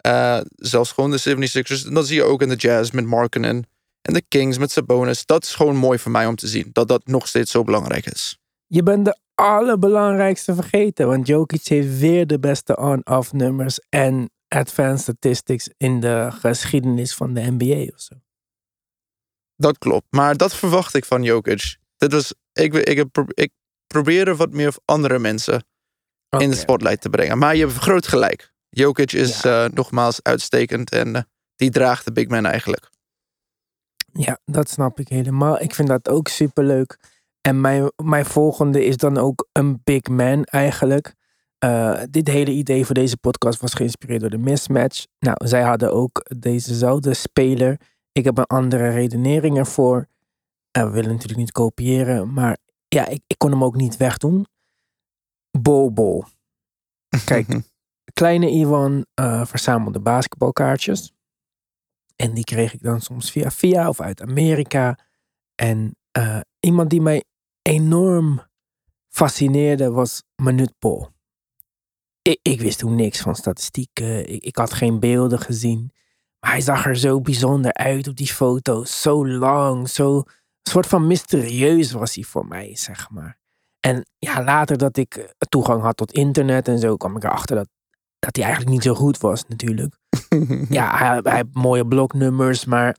Uh, 0.05 0.39
zelfs 0.55 0.91
gewoon 0.91 1.11
de 1.11 1.19
76ers. 1.19 1.87
En 1.87 1.93
dat 1.93 2.07
zie 2.07 2.15
je 2.15 2.23
ook 2.23 2.41
in 2.41 2.49
de 2.49 2.55
Jazz 2.55 2.91
met 2.91 3.05
Markkinen. 3.05 3.67
En 4.01 4.13
de 4.13 4.21
Kings 4.27 4.57
met 4.57 4.71
Sabonis. 4.71 5.25
Dat 5.25 5.43
is 5.43 5.55
gewoon 5.55 5.75
mooi 5.75 5.99
voor 5.99 6.11
mij 6.11 6.25
om 6.25 6.35
te 6.35 6.47
zien. 6.47 6.69
Dat 6.71 6.87
dat 6.87 7.07
nog 7.07 7.27
steeds 7.27 7.51
zo 7.51 7.63
belangrijk 7.63 8.05
is. 8.05 8.39
Je 8.67 8.83
bent 8.83 9.05
de 9.05 9.19
allerbelangrijkste 9.35 10.55
vergeten. 10.55 11.07
Want 11.07 11.27
Jokic 11.27 11.67
heeft 11.67 11.99
weer 11.99 12.27
de 12.27 12.39
beste 12.39 12.77
on-off 12.77 13.33
nummers. 13.33 13.79
En 13.89 14.29
advanced 14.47 15.01
statistics 15.01 15.69
in 15.77 15.99
de 15.99 16.29
geschiedenis 16.31 17.13
van 17.13 17.33
de 17.33 17.41
NBA 17.57 17.93
of 17.93 18.01
zo. 18.01 18.15
Dat 19.55 19.77
klopt. 19.77 20.07
Maar 20.09 20.37
dat 20.37 20.55
verwacht 20.55 20.93
ik 20.93 21.05
van 21.05 21.23
Jokic. 21.23 21.77
Dit 21.97 22.11
was, 22.11 22.33
ik, 22.53 22.73
ik, 22.73 22.87
ik, 22.99 23.27
ik 23.33 23.51
probeerde 23.87 24.35
wat 24.35 24.51
meer 24.51 24.73
andere 24.85 25.19
mensen 25.19 25.65
in 26.37 26.49
de 26.49 26.55
spotlight 26.55 27.01
te 27.01 27.09
brengen. 27.09 27.37
Maar 27.37 27.55
je 27.55 27.65
hebt 27.65 27.77
groot 27.77 28.07
gelijk. 28.07 28.53
Jokic 28.75 29.11
is 29.11 29.43
eh, 29.43 29.65
nogmaals 29.73 30.23
uitstekend 30.23 30.91
en 30.91 31.15
uh, 31.15 31.21
die 31.55 31.69
draagt 31.69 32.05
de 32.05 32.11
big 32.11 32.27
man 32.27 32.45
eigenlijk. 32.45 32.89
Ja, 34.13 34.39
dat 34.45 34.69
snap 34.69 34.99
ik 34.99 35.07
helemaal. 35.07 35.61
Ik 35.61 35.75
vind 35.75 35.87
dat 35.87 36.09
ook 36.09 36.27
super 36.27 36.63
leuk. 36.63 36.97
En 37.41 37.61
mijn, 37.61 37.91
mijn 38.03 38.25
volgende 38.25 38.85
is 38.85 38.97
dan 38.97 39.17
ook 39.17 39.47
een 39.51 39.81
big 39.83 40.07
man 40.07 40.43
eigenlijk. 40.43 41.13
Uh, 41.65 42.01
dit 42.09 42.27
hele 42.27 42.51
idee 42.51 42.85
voor 42.85 42.95
deze 42.95 43.17
podcast 43.17 43.59
was 43.59 43.73
geïnspireerd 43.73 44.21
door 44.21 44.29
de 44.29 44.37
mismatch. 44.37 45.05
Nou, 45.19 45.47
zij 45.47 45.61
hadden 45.61 45.93
ook 45.93 46.25
dezezelfde 46.39 47.13
speler 47.13 47.77
ik 48.17 48.23
heb 48.23 48.37
een 48.37 48.45
andere 48.45 48.89
redenering 48.89 49.57
ervoor. 49.57 50.07
En 50.71 50.85
we 50.85 50.91
willen 50.91 51.09
natuurlijk 51.09 51.39
niet 51.39 51.51
kopiëren, 51.51 52.33
maar 52.33 52.57
ja, 52.87 53.07
ik, 53.07 53.21
ik 53.27 53.37
kon 53.37 53.51
hem 53.51 53.63
ook 53.63 53.75
niet 53.75 53.97
wegdoen. 53.97 54.45
Bobo. 55.51 56.23
Kijk, 57.25 57.47
kleine 58.15 58.49
Ivan 58.49 59.05
uh, 59.19 59.45
verzamelde 59.45 59.99
basketbalkaartjes. 59.99 61.13
En 62.15 62.33
die 62.33 62.43
kreeg 62.43 62.73
ik 62.73 62.81
dan 62.81 63.01
soms 63.01 63.31
via 63.31 63.51
via 63.51 63.89
of 63.89 64.01
uit 64.01 64.21
Amerika. 64.21 64.99
En 65.55 65.95
uh, 66.17 66.39
iemand 66.59 66.89
die 66.89 67.01
mij 67.01 67.23
enorm 67.61 68.41
fascineerde 69.09 69.91
was 69.91 70.23
Manute 70.35 70.73
Bol. 70.79 71.07
Ik, 72.21 72.39
ik, 72.41 72.61
wist 72.61 72.79
toen 72.79 72.95
niks 72.95 73.21
van 73.21 73.35
statistieken. 73.35 74.29
Ik, 74.29 74.43
ik 74.43 74.55
had 74.55 74.73
geen 74.73 74.99
beelden 74.99 75.39
gezien 75.39 75.93
hij 76.45 76.61
zag 76.61 76.85
er 76.85 76.97
zo 76.97 77.21
bijzonder 77.21 77.73
uit 77.73 78.07
op 78.07 78.15
die 78.15 78.27
foto's. 78.27 79.01
Zo 79.01 79.27
lang, 79.27 79.89
zo 79.89 80.17
een 80.17 80.71
soort 80.71 80.87
van 80.87 81.07
mysterieus 81.07 81.91
was 81.91 82.15
hij 82.15 82.23
voor 82.23 82.47
mij, 82.47 82.75
zeg 82.75 83.09
maar. 83.09 83.37
En 83.79 84.05
ja, 84.17 84.43
later 84.43 84.77
dat 84.77 84.97
ik 84.97 85.15
eh, 85.15 85.25
toegang 85.49 85.81
had 85.81 85.97
tot 85.97 86.11
internet 86.11 86.67
en 86.67 86.79
zo, 86.79 86.95
kwam 86.95 87.15
ik 87.15 87.23
erachter 87.23 87.55
dat, 87.55 87.67
dat 88.25 88.35
hij 88.35 88.45
eigenlijk 88.45 88.75
niet 88.75 88.83
zo 88.83 88.93
goed 88.93 89.17
was, 89.17 89.43
natuurlijk. 89.47 89.97
ja, 90.69 90.97
hij, 90.97 91.19
hij 91.23 91.35
heeft 91.35 91.53
mooie 91.53 91.87
bloknummers, 91.87 92.65
maar 92.65 92.97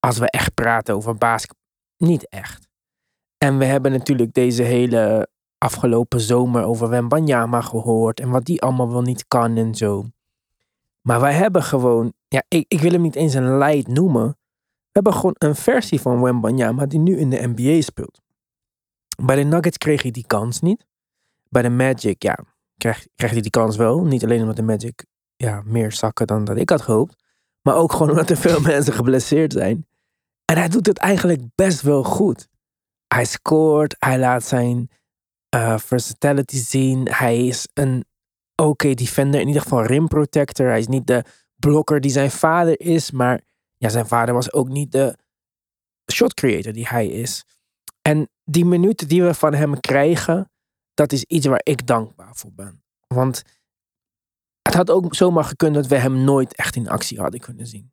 als 0.00 0.18
we 0.18 0.30
echt 0.30 0.54
praten 0.54 0.94
over 0.94 1.14
basketbal, 1.14 1.60
niet 1.96 2.28
echt. 2.28 2.68
En 3.38 3.58
we 3.58 3.64
hebben 3.64 3.92
natuurlijk 3.92 4.32
deze 4.32 4.62
hele 4.62 5.28
afgelopen 5.58 6.20
zomer 6.20 6.64
over 6.64 6.88
Wembanyama 6.88 7.60
gehoord. 7.60 8.20
En 8.20 8.30
wat 8.30 8.44
die 8.44 8.62
allemaal 8.62 8.90
wel 8.90 9.02
niet 9.02 9.24
kan 9.28 9.56
en 9.56 9.74
zo. 9.74 10.04
Maar 11.00 11.20
wij 11.20 11.32
hebben 11.32 11.62
gewoon, 11.62 12.12
ja, 12.28 12.42
ik, 12.48 12.64
ik 12.68 12.80
wil 12.80 12.90
hem 12.90 13.02
niet 13.02 13.14
eens 13.14 13.34
een 13.34 13.58
light 13.58 13.88
noemen. 13.88 14.26
We 14.26 14.90
hebben 14.92 15.14
gewoon 15.14 15.34
een 15.38 15.54
versie 15.54 16.00
van 16.00 16.22
Wembanyama 16.22 16.86
die 16.86 16.98
nu 16.98 17.18
in 17.18 17.30
de 17.30 17.52
NBA 17.54 17.80
speelt. 17.80 18.20
Bij 19.22 19.36
de 19.36 19.42
Nuggets 19.42 19.78
kreeg 19.78 20.02
hij 20.02 20.10
die 20.10 20.26
kans 20.26 20.60
niet. 20.60 20.86
Bij 21.48 21.62
de 21.62 21.70
Magic, 21.70 22.22
ja, 22.22 22.38
krijgt 22.80 23.08
krijgt 23.14 23.34
hij 23.34 23.42
die 23.42 23.50
kans 23.50 23.76
wel. 23.76 24.04
Niet 24.04 24.24
alleen 24.24 24.40
omdat 24.40 24.56
de 24.56 24.62
Magic 24.62 25.04
ja, 25.36 25.62
meer 25.64 25.92
zakken 25.92 26.26
dan 26.26 26.44
dat 26.44 26.56
ik 26.56 26.70
had 26.70 26.82
gehoopt. 26.82 27.14
Maar 27.62 27.74
ook 27.74 27.92
gewoon 27.96 28.10
omdat 28.10 28.30
er 28.30 28.36
veel 28.36 28.60
mensen 28.72 28.92
geblesseerd 28.92 29.52
zijn. 29.52 29.86
En 30.44 30.56
hij 30.56 30.68
doet 30.68 30.86
het 30.86 30.98
eigenlijk 30.98 31.42
best 31.54 31.82
wel 31.82 32.02
goed. 32.02 32.48
Hij 33.06 33.24
scoort, 33.24 33.96
hij 33.98 34.18
laat 34.18 34.44
zijn 34.44 34.90
eh, 35.48 35.78
versatility 35.78 36.56
zien. 36.56 37.08
Hij 37.10 37.46
is 37.46 37.68
een 37.74 38.04
oké 38.56 38.94
defender, 38.94 39.40
in 39.40 39.46
ieder 39.46 39.62
geval 39.62 39.84
rim 39.84 40.08
protector. 40.08 40.66
Hij 40.66 40.78
is 40.78 40.86
niet 40.86 41.06
de 41.06 41.24
blokker 41.56 42.00
die 42.00 42.10
zijn 42.10 42.30
vader 42.30 42.80
is, 42.80 43.10
maar 43.10 43.40
ja, 43.76 43.88
zijn 43.88 44.06
vader 44.06 44.34
was 44.34 44.52
ook 44.52 44.68
niet 44.68 44.92
de 44.92 45.16
shot 46.12 46.34
creator 46.34 46.72
die 46.72 46.88
hij 46.88 47.06
is. 47.06 47.44
En 48.02 48.28
die 48.44 48.64
minuten 48.64 49.08
die 49.08 49.22
we 49.22 49.34
van 49.34 49.54
hem 49.54 49.80
krijgen, 49.80 50.50
dat 50.94 51.12
is 51.12 51.24
iets 51.24 51.46
waar 51.46 51.60
ik 51.62 51.86
dankbaar 51.86 52.36
voor 52.36 52.52
ben. 52.52 52.82
Want 53.06 53.42
het 54.62 54.74
had 54.74 54.90
ook 54.90 55.14
zomaar 55.14 55.44
gekund 55.44 55.74
dat 55.74 55.86
we 55.86 55.96
hem 55.96 56.24
nooit 56.24 56.54
echt 56.54 56.76
in 56.76 56.88
actie 56.88 57.20
hadden 57.20 57.40
kunnen 57.40 57.66
zien. 57.66 57.92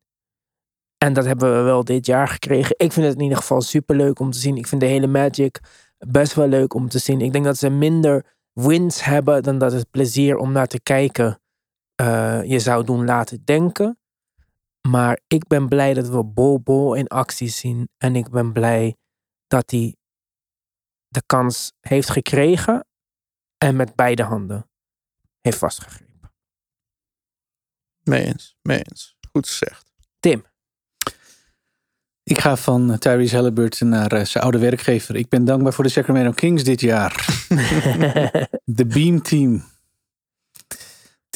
En 0.97 1.13
dat 1.13 1.25
hebben 1.25 1.57
we 1.57 1.61
wel 1.61 1.83
dit 1.83 2.05
jaar 2.05 2.27
gekregen. 2.27 2.75
Ik 2.77 2.91
vind 2.91 3.05
het 3.05 3.15
in 3.15 3.21
ieder 3.21 3.37
geval 3.37 3.61
super 3.61 3.95
leuk 3.95 4.19
om 4.19 4.31
te 4.31 4.39
zien. 4.39 4.57
Ik 4.57 4.67
vind 4.67 4.81
de 4.81 4.87
hele 4.87 5.07
Magic 5.07 5.59
best 5.97 6.33
wel 6.33 6.47
leuk 6.47 6.73
om 6.73 6.89
te 6.89 6.99
zien. 6.99 7.21
Ik 7.21 7.31
denk 7.31 7.45
dat 7.45 7.57
ze 7.57 7.69
minder 7.69 8.35
wins 8.53 9.03
hebben 9.03 9.43
dan 9.43 9.57
dat 9.57 9.71
het 9.71 9.91
plezier 9.91 10.37
om 10.37 10.51
naar 10.51 10.67
te 10.67 10.79
kijken 10.79 11.39
eh, 11.95 12.43
je 12.43 12.59
zou 12.59 12.83
doen 12.83 13.05
laten 13.05 13.41
denken. 13.43 13.99
Maar 14.89 15.19
ik 15.27 15.47
ben 15.47 15.67
blij 15.67 15.93
dat 15.93 16.09
we 16.09 16.23
Bol 16.63 16.93
in 16.93 17.07
actie 17.07 17.49
zien. 17.49 17.89
En 17.97 18.15
ik 18.15 18.29
ben 18.29 18.51
blij 18.53 18.95
dat 19.47 19.71
hij 19.71 19.95
de 21.07 21.23
kans 21.25 21.73
heeft 21.81 22.09
gekregen 22.09 22.85
en 23.57 23.75
met 23.75 23.95
beide 23.95 24.23
handen 24.23 24.69
heeft 25.41 25.57
vastgegrepen. 25.57 26.31
Mee 28.03 28.25
eens, 28.25 28.57
mee 28.61 28.77
eens. 28.77 29.17
Goed 29.31 29.47
gezegd. 29.47 29.85
Tim. 30.19 30.45
Ik 32.23 32.39
ga 32.39 32.55
van 32.55 32.97
Tyrese 32.97 33.35
Halliburton 33.35 33.89
naar 33.89 34.13
uh, 34.13 34.25
zijn 34.25 34.43
oude 34.43 34.59
werkgever. 34.59 35.15
Ik 35.15 35.29
ben 35.29 35.45
dankbaar 35.45 35.73
voor 35.73 35.83
de 35.83 35.89
Sacramento 35.89 36.31
Kings 36.31 36.63
dit 36.63 36.81
jaar. 36.81 37.25
De 38.63 38.85
Beam 38.85 39.21
Team. 39.21 39.63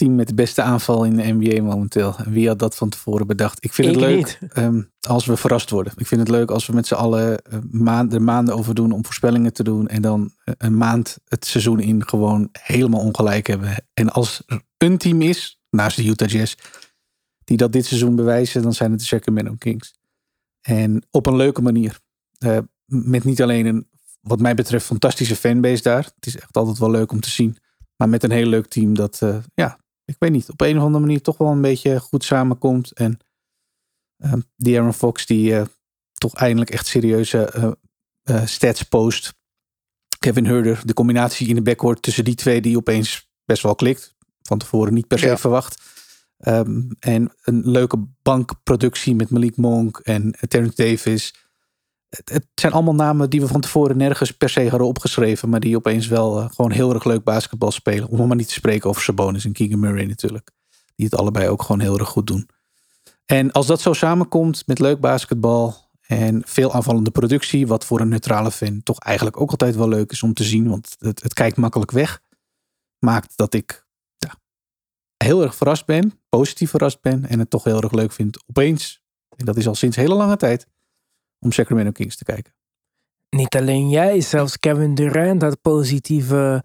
Team 0.01 0.15
met 0.15 0.27
de 0.27 0.34
beste 0.34 0.62
aanval 0.62 1.03
in 1.03 1.15
de 1.15 1.34
NBA 1.34 1.63
momenteel. 1.63 2.15
En 2.17 2.31
wie 2.31 2.48
had 2.48 2.60
dat 2.60 2.75
van 2.75 2.89
tevoren 2.89 3.27
bedacht? 3.27 3.63
Ik 3.63 3.74
vind 3.74 3.88
Ik 3.88 3.93
het 3.93 4.03
leuk 4.03 4.39
ehm, 4.53 4.81
als 5.00 5.25
we 5.25 5.38
verrast 5.38 5.70
worden. 5.70 5.93
Ik 5.98 6.08
vind 6.08 6.22
het 6.22 6.29
leuk 6.29 6.51
als 6.51 6.65
we 6.65 6.74
met 6.74 6.88
z'n 6.88 6.93
allen 6.93 7.41
eh, 7.41 7.60
maand, 7.72 8.13
er 8.13 8.22
maanden 8.22 8.55
over 8.55 8.75
doen 8.75 8.91
om 8.91 9.05
voorspellingen 9.05 9.53
te 9.53 9.63
doen. 9.63 9.88
En 9.88 10.01
dan 10.01 10.34
eh, 10.43 10.53
een 10.58 10.77
maand 10.77 11.17
het 11.27 11.46
seizoen 11.46 11.79
in 11.79 12.08
gewoon 12.08 12.50
helemaal 12.51 13.00
ongelijk 13.00 13.48
hebben. 13.48 13.86
En 13.93 14.10
als 14.10 14.43
er 14.46 14.62
een 14.77 14.98
team 14.98 15.22
is, 15.22 15.62
naast 15.70 15.96
de 15.96 16.05
Utah 16.05 16.29
Jazz, 16.29 16.55
die 17.43 17.58
dat 17.58 17.72
dit 17.72 17.86
seizoen 17.86 18.15
bewijzen, 18.15 18.62
dan 18.62 18.74
zijn 18.74 18.91
het 18.91 19.00
de 19.00 19.05
Sacramento 19.05 19.55
Kings. 19.58 19.93
En 20.62 21.05
op 21.12 21.25
een 21.25 21.36
leuke 21.36 21.62
manier. 21.62 22.00
Eh, 22.38 22.58
met 22.86 23.24
niet 23.24 23.41
alleen 23.41 23.65
een, 23.65 23.88
wat 24.22 24.39
mij 24.39 24.55
betreft, 24.55 24.86
fantastische 24.86 25.36
fanbase 25.36 25.81
daar. 25.81 26.03
Het 26.15 26.25
is 26.25 26.38
echt 26.38 26.58
altijd 26.58 26.77
wel 26.77 26.91
leuk 26.91 27.12
om 27.12 27.20
te 27.20 27.29
zien. 27.29 27.58
Maar 27.96 28.10
met 28.10 28.24
een 28.24 28.31
heel 28.31 28.48
leuk 28.48 28.67
team 28.67 28.93
dat, 28.93 29.22
ja, 29.53 29.79
ik 30.05 30.15
weet 30.20 30.31
niet, 30.31 30.50
op 30.50 30.62
een 30.62 30.77
of 30.77 30.84
andere 30.84 31.03
manier 31.05 31.22
toch 31.22 31.38
wel 31.38 31.48
een 31.48 31.62
beetje 31.62 32.00
goed 32.00 32.24
samenkomt. 32.24 32.91
En 32.91 33.20
uh, 34.17 34.34
die 34.55 34.77
Aaron 34.79 34.93
Fox 34.93 35.25
die 35.25 35.55
eh, 35.55 35.65
toch 36.13 36.36
eindelijk 36.36 36.70
echt 36.70 36.88
serieuze 36.88 37.46
eh, 37.46 37.72
eh, 38.22 38.46
stats 38.46 38.84
post. 38.84 39.34
Kevin 40.20 40.46
Herder, 40.46 40.81
de 40.86 40.93
combinatie 40.93 41.48
in 41.48 41.55
de 41.55 41.62
backcourt 41.62 42.01
tussen 42.01 42.24
die 42.24 42.36
twee 42.36 42.62
die 42.62 42.77
opeens 42.77 43.29
best 43.46 43.63
wel 43.63 43.75
klikt. 43.75 44.15
Van 44.41 44.58
tevoren 44.58 44.93
niet 44.93 45.08
per 45.08 45.20
se 45.20 45.25
Ja. 45.25 45.38
verwacht. 45.38 45.81
Ehm, 46.38 46.81
en 47.00 47.34
een 47.43 47.70
leuke 47.70 48.08
bankproductie 48.22 49.15
met 49.15 49.29
Malik 49.29 49.55
Monk 49.58 49.98
en 49.98 50.36
Terrence 50.48 50.75
Davis. 50.84 51.34
Het, 52.12 52.46
zijn 52.56 52.74
allemaal 52.74 52.96
namen 52.96 53.30
die 53.30 53.41
we 53.41 53.48
van 53.48 53.62
tevoren 53.62 53.98
nergens 53.98 54.32
per 54.32 54.50
se 54.50 54.70
hadden 54.70 54.88
opgeschreven. 54.88 55.50
Maar 55.50 55.60
die 55.60 55.75
opeens 55.75 56.08
wel 56.08 56.39
eh, 56.39 56.50
gewoon 56.50 56.72
heel 56.72 56.94
erg 56.94 57.03
leuk 57.03 57.24
basketbal 57.24 57.72
spelen. 57.72 58.08
Om 58.08 58.27
maar 58.27 58.36
niet 58.36 58.48
te 58.48 58.53
spreken 58.53 58.89
over 58.89 59.01
Sabonis 59.01 59.46
en 59.46 59.51
Keegan 59.51 59.80
Murray 59.80 60.06
natuurlijk. 60.06 60.51
Die 60.96 61.06
het 61.06 61.15
allebei 61.15 61.48
ook 61.48 61.62
gewoon 61.62 61.82
heel 61.82 62.00
erg 62.00 62.10
goed 62.10 62.27
doen. 62.27 62.50
En 63.25 63.51
als 63.51 63.68
dat 63.68 63.82
zo 63.82 63.94
samenkomt 63.94 64.68
met 64.68 64.80
leuk 64.80 65.00
basketbal 65.00 65.89
en 66.12 66.41
veel 66.46 66.74
aanvallende 66.74 67.12
productie. 67.12 67.68
Wat 67.68 67.86
voor 67.86 68.00
een 68.00 68.10
neutrale 68.10 68.51
fan 68.51 68.84
toch 68.84 69.00
eigenlijk 69.00 69.41
ook 69.41 69.51
altijd 69.51 69.75
wel 69.75 69.88
leuk 69.88 70.12
is 70.12 70.24
om 70.24 70.34
te 70.34 70.44
zien. 70.44 70.70
Want 70.70 70.96
het, 71.00 71.24
het 71.24 71.34
kijkt 71.34 71.58
makkelijk 71.58 71.91
weg. 71.91 72.22
Maakt 73.00 73.38
dat 73.38 73.53
ik 73.53 73.86
ja, 74.18 74.36
heel 75.18 75.44
erg 75.44 75.56
verrast 75.56 75.86
ben. 75.86 76.20
Positief 76.30 76.70
verrast 76.70 77.01
ben. 77.01 77.25
En 77.25 77.39
het 77.39 77.50
toch 77.50 77.63
heel 77.63 77.82
erg 77.82 77.91
leuk 77.91 78.12
vind 78.12 78.44
opeens. 78.48 79.03
En 79.36 79.46
dat 79.46 79.58
is 79.58 79.68
al 79.68 79.75
sinds 79.75 79.96
hele 79.96 80.13
lange 80.13 80.38
tijd. 80.38 80.68
Om 81.41 81.51
Sacramento 81.51 81.91
Kings 81.91 82.15
te 82.17 82.24
kijken. 82.24 82.53
Niet 83.29 83.55
alleen 83.55 83.89
jij, 83.89 84.21
zelfs 84.21 84.60
Kevin 84.60 84.95
Durant 84.95 85.41
had 85.41 85.62
positieve, 85.62 86.63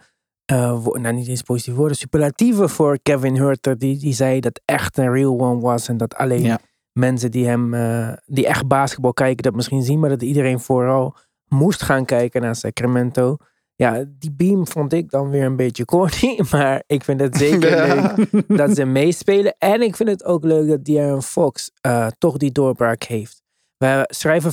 wo- 0.54 0.99
nou 1.00 1.14
niet 1.14 1.28
eens 1.28 1.42
positieve 1.42 1.78
woorden, 1.78 1.97
superlatieven 1.97 2.68
voor 2.71 2.99
Kevin 3.02 3.37
Hurter. 3.37 3.78
Die, 3.78 3.99
die 3.99 4.12
zei 4.12 4.40
dat 4.40 4.61
echt 4.64 4.99
een 4.99 5.12
real 5.12 5.40
one 5.40 5.61
was 5.61 5.88
en 5.88 5.97
dat 5.97 6.14
alleen 6.14 6.42
Ja. 6.42 6.59
mensen 6.92 7.30
die 7.30 7.47
hem, 7.47 7.75
eh, 7.75 8.12
die 8.25 8.47
echt 8.47 8.66
basketbal 8.66 9.12
kijken, 9.12 9.42
dat 9.42 9.54
misschien 9.54 9.83
zien, 9.83 10.00
maar 10.00 10.09
dat 10.11 10.23
iedereen 10.23 10.61
vooral 10.61 11.16
moest 11.49 11.83
gaan 11.83 12.04
kijken 12.04 12.40
naar 12.42 12.56
Sacramento. 12.56 13.37
Ja, 13.75 14.04
die 14.18 14.33
beam 14.33 14.68
vond 14.68 14.92
ik 14.92 15.11
dan 15.11 15.30
weer 15.30 15.45
een 15.45 15.56
beetje 15.56 15.85
corny, 15.85 16.40
maar 16.50 16.83
ik 16.87 17.04
vind 17.04 17.21
het 17.21 17.37
zeker 17.37 17.71
Ja. 17.87 18.14
leuk 18.16 18.49
dat 18.59 18.75
ze 18.76 18.85
meespelen. 18.85 19.54
En 19.59 19.83
ik 19.83 19.97
vind 19.97 20.09
het 20.09 20.25
ook 20.25 20.45
leuk 20.45 20.68
dat 20.68 20.85
De'Aaron 20.85 21.23
Fox 21.23 21.71
eh, 21.80 22.06
toch 22.18 22.37
die 22.37 22.52
doorbraak 22.52 23.02
heeft. 23.02 23.42
We 23.76 24.04
schrijven 24.06 24.52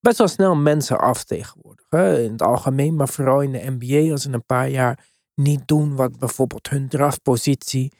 best 0.00 0.18
wel 0.18 0.28
snel 0.28 0.56
mensen 0.56 0.98
af 0.98 1.24
tegenwoordig. 1.24 1.86
Hè? 1.88 2.22
In 2.22 2.32
het 2.32 2.42
algemeen, 2.42 2.96
maar 2.96 3.08
vooral 3.08 3.40
in 3.40 3.52
de 3.52 3.76
NBA. 3.78 4.12
Als 4.12 4.22
ze 4.22 4.32
een 4.32 4.44
paar 4.44 4.68
jaar 4.68 5.06
niet 5.34 5.68
doen 5.68 5.96
wat 5.96 6.18
bijvoorbeeld 6.18 6.68
hun 6.68 6.88
draftpositie 6.88 7.92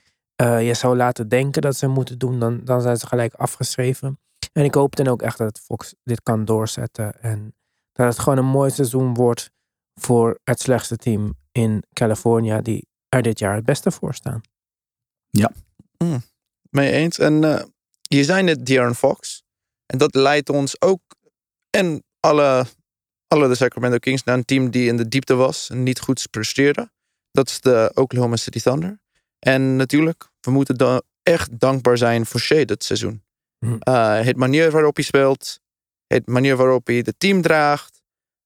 eh, 0.42 0.66
je 0.66 0.74
zou 0.74 0.96
laten 0.96 1.28
denken 1.28 1.62
dat 1.62 1.76
ze 1.76 1.86
moeten 1.86 2.18
doen, 2.18 2.38
dan, 2.38 2.64
dan 2.64 2.80
zijn 2.80 2.96
ze 2.96 3.06
gelijk 3.06 3.34
afgeschreven. 3.34 4.20
En 4.52 4.64
ik 4.64 4.74
hoop 4.74 4.96
dan 4.96 5.06
ook 5.06 5.22
echt 5.22 5.38
dat 5.38 5.60
Fox 5.60 5.94
dit 6.04 6.22
kan 6.22 6.44
doorzetten. 6.44 7.22
En 7.22 7.54
dat 7.92 8.06
het 8.06 8.18
gewoon 8.18 8.38
een 8.38 8.44
mooi 8.44 8.70
seizoen 8.70 9.14
wordt 9.14 9.50
voor 9.94 10.38
het 10.44 10.60
slechtste 10.60 10.96
team 10.96 11.34
in 11.52 11.84
California, 11.92 12.60
die 12.60 12.86
er 13.08 13.22
dit 13.22 13.38
jaar 13.38 13.54
het 13.54 13.64
beste 13.64 13.90
voor 13.90 14.14
staan. 14.14 14.40
Mee 16.70 16.92
eens. 16.92 17.18
En 17.18 17.44
eh, 17.44 17.64
je 18.00 18.24
zei 18.24 18.42
net 18.42 18.66
De'Aaron 18.66 18.94
Fox. 18.94 19.42
En 19.88 19.99
dat 19.99 20.14
leidt 20.14 20.49
ons 20.49 20.80
ook 20.80 21.00
en 21.71 22.04
alle, 22.21 22.66
alle 23.28 23.49
de 23.49 23.54
Sacramento 23.54 23.99
Kings 23.99 24.25
naar 24.25 24.37
een 24.37 24.45
team 24.45 24.71
die 24.71 24.88
in 24.88 24.97
de 24.97 25.09
diepte 25.09 25.35
was 25.35 25.71
en 25.71 25.83
niet 25.83 26.00
goed 26.00 26.26
presteerde. 26.30 26.90
Dat 27.30 27.49
is 27.49 27.61
de 27.61 27.90
Oklahoma 27.95 28.37
City 28.37 28.61
Thunder. 28.61 29.00
En 29.38 29.76
natuurlijk, 29.76 30.28
we 30.40 30.50
moeten 30.50 30.76
dan 30.76 31.02
echt 31.23 31.61
dankbaar 31.61 31.99
zijn 31.99 32.26
voor 32.26 32.40
Shea 32.40 32.64
dit 32.64 32.85
seizoen. 32.85 33.23
Hm. 33.59 33.76
Eh, 33.78 34.21
het 34.21 34.37
manier 34.37 34.71
waarop 34.71 34.97
hij 34.97 35.04
speelt, 35.04 35.61
het 36.07 36.26
manier 36.26 36.57
waarop 36.57 36.87
hij 36.87 36.97
het 36.97 37.14
team 37.18 37.42
draagt, 37.42 38.02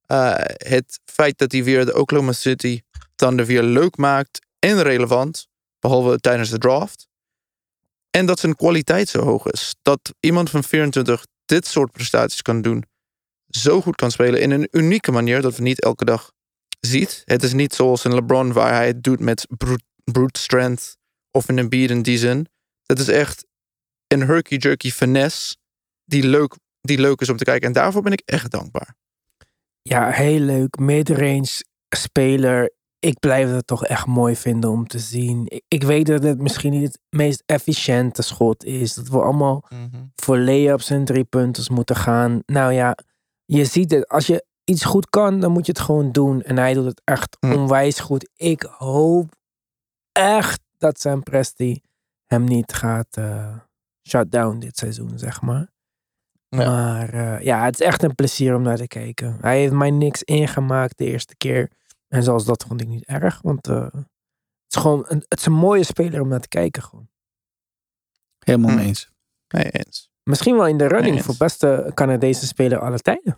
eh, 0.07 0.35
het 0.57 1.01
feit 1.05 1.39
dat 1.39 1.53
hij 1.53 1.65
weer 1.65 1.85
de 1.85 1.99
Oklahoma 1.99 2.33
City 2.33 2.81
Thunder 3.15 3.47
weer 3.47 3.63
leuk 3.63 3.97
maakt 3.97 4.47
en 4.59 4.83
relevant, 4.83 5.47
behalve 5.79 6.19
tijdens 6.19 6.51
de 6.51 6.59
draft. 6.59 7.09
En 8.11 8.27
dat 8.27 8.41
zijn 8.41 8.57
kwaliteit 8.57 9.09
zo 9.09 9.23
hoog 9.23 9.47
is. 9.47 9.75
Dat 9.83 10.15
iemand 10.21 10.51
van 10.51 10.65
24 10.65 11.27
dit 11.52 11.66
soort 11.66 11.92
prestaties 11.92 12.42
kan 12.42 12.62
doen. 12.62 12.85
Zo 13.49 13.80
goed 13.80 13.97
kan 13.97 14.11
spelen 14.11 14.40
in 14.40 14.50
een 14.50 14.68
unieke 14.71 15.12
manier 15.12 15.40
dat 15.40 15.56
we 15.56 15.62
niet 15.62 15.80
elke 15.80 16.04
dag 16.04 16.32
ziet. 16.80 17.23
Het 17.25 17.42
is 17.42 17.52
niet 17.52 17.75
zoals 17.75 18.04
een 18.04 18.14
LeBron 18.14 18.52
waar 18.52 18.73
hij 18.73 18.87
het 18.87 19.02
doet 19.02 19.21
met 19.21 19.47
brute, 20.04 20.40
strength 20.40 20.97
of 21.30 21.49
een 21.49 21.59
Embiid 21.59 21.90
in 21.90 22.02
die 22.02 22.18
zin. 22.18 22.47
Het 22.87 22.99
is 22.99 23.09
echt 23.09 23.47
een 24.06 24.21
herky-jerky 24.21 24.90
finesse 24.90 25.56
die 26.04 26.23
leuk, 26.23 26.56
die 26.80 26.99
leuk 26.99 27.21
is 27.21 27.28
om 27.28 27.37
te 27.37 27.44
kijken. 27.44 27.66
En 27.66 27.73
daarvoor 27.73 28.02
ben 28.02 28.12
ik 28.12 28.23
echt 28.25 28.50
dankbaar. 28.50 28.94
Ja, 29.82 30.11
heel 30.11 30.40
leuk. 30.40 30.78
Midrange 30.78 31.64
speler. 31.88 32.71
Ik 33.04 33.18
blijf 33.18 33.50
het 33.50 33.66
toch 33.66 33.87
echt 33.87 34.06
mooi 34.06 34.37
vinden 34.37 34.71
om 34.71 34.87
te 34.87 34.99
zien. 34.99 35.44
Ik, 35.49 35.62
ik 35.68 35.82
weet 35.82 36.06
dat 36.06 36.23
het 36.23 36.40
misschien 36.40 36.71
niet 36.71 36.82
het 36.82 36.99
meest 37.11 37.42
efficiënte 37.47 38.23
schot 38.23 38.64
is. 38.64 38.94
Dat 38.94 39.09
we 39.09 39.23
allemaal 39.23 39.64
voor 40.16 40.38
layups 40.38 40.90
en 40.90 41.04
drie 41.04 41.25
punten 41.25 41.75
moeten 41.75 41.97
gaan. 41.97 42.42
Nou 42.47 42.73
ja, 42.73 42.97
je 43.44 43.64
ziet 43.64 43.90
het. 43.90 44.09
Als 44.09 44.26
je 44.26 44.47
iets 44.64 44.85
goed 44.85 45.11
kan, 45.11 45.40
dan 45.40 45.52
moet 45.52 45.66
je 45.66 45.73
het 45.73 45.80
gewoon 45.80 46.12
doen. 46.12 46.42
En 46.42 46.56
hij 46.59 46.75
doet 46.75 46.85
het 46.85 47.00
echt 47.04 47.37
Hm. 47.40 47.52
onwijs 47.52 47.99
goed. 48.00 48.30
Ik 48.37 48.62
hoop 48.62 49.35
echt 50.12 50.61
dat 50.78 51.00
zijn 51.00 51.23
Presti 51.23 51.80
hem 52.26 52.44
niet 52.44 52.73
gaat 52.73 53.16
eh 53.16 53.56
shut 54.09 54.32
down 54.32 54.59
dit 54.59 54.76
seizoen, 54.76 55.18
zeg 55.18 55.40
maar. 55.40 55.71
Ja. 56.49 56.66
Maar 56.71 57.09
eh, 57.14 57.44
ja, 57.44 57.64
het 57.64 57.80
is 57.80 57.87
echt 57.87 58.02
een 58.02 58.14
plezier 58.14 58.54
om 58.54 58.62
naar 58.62 58.76
te 58.76 58.87
kijken. 58.87 59.37
Hij 59.40 59.59
heeft 59.59 59.73
mij 59.73 59.90
niks 59.90 60.23
ingemaakt 60.23 60.99
de 60.99 61.04
eerste 61.04 61.37
keer. 61.37 61.71
En 62.12 62.23
zelfs 62.23 62.45
dat 62.45 62.64
vond 62.69 62.81
ik 62.81 62.88
niet 62.88 63.04
erg, 63.04 63.40
want 63.42 63.69
eh, 63.69 63.83
het 63.92 64.75
is 64.75 64.81
gewoon 64.81 65.04
een, 65.09 65.25
het 65.28 65.38
is 65.38 65.47
een 65.47 65.52
mooie 65.52 65.85
speler 65.85 66.21
om 66.21 66.28
naar 66.28 66.40
te 66.40 66.49
kijken. 66.49 66.83
Gewoon. 66.83 67.09
Helemaal 68.38 68.71
Hm. 68.71 68.76
mee 68.76 68.87
eens. 68.87 69.11
Nee, 69.49 69.71
eens. 69.71 70.11
Misschien 70.23 70.57
wel 70.57 70.66
in 70.66 70.76
de 70.78 70.87
running 70.87 71.23
voor 71.25 71.35
beste 71.38 71.90
Canadese 71.95 72.47
speler 72.47 72.78
aller 72.78 73.00
tijden. 73.00 73.37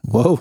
Wow. 0.00 0.38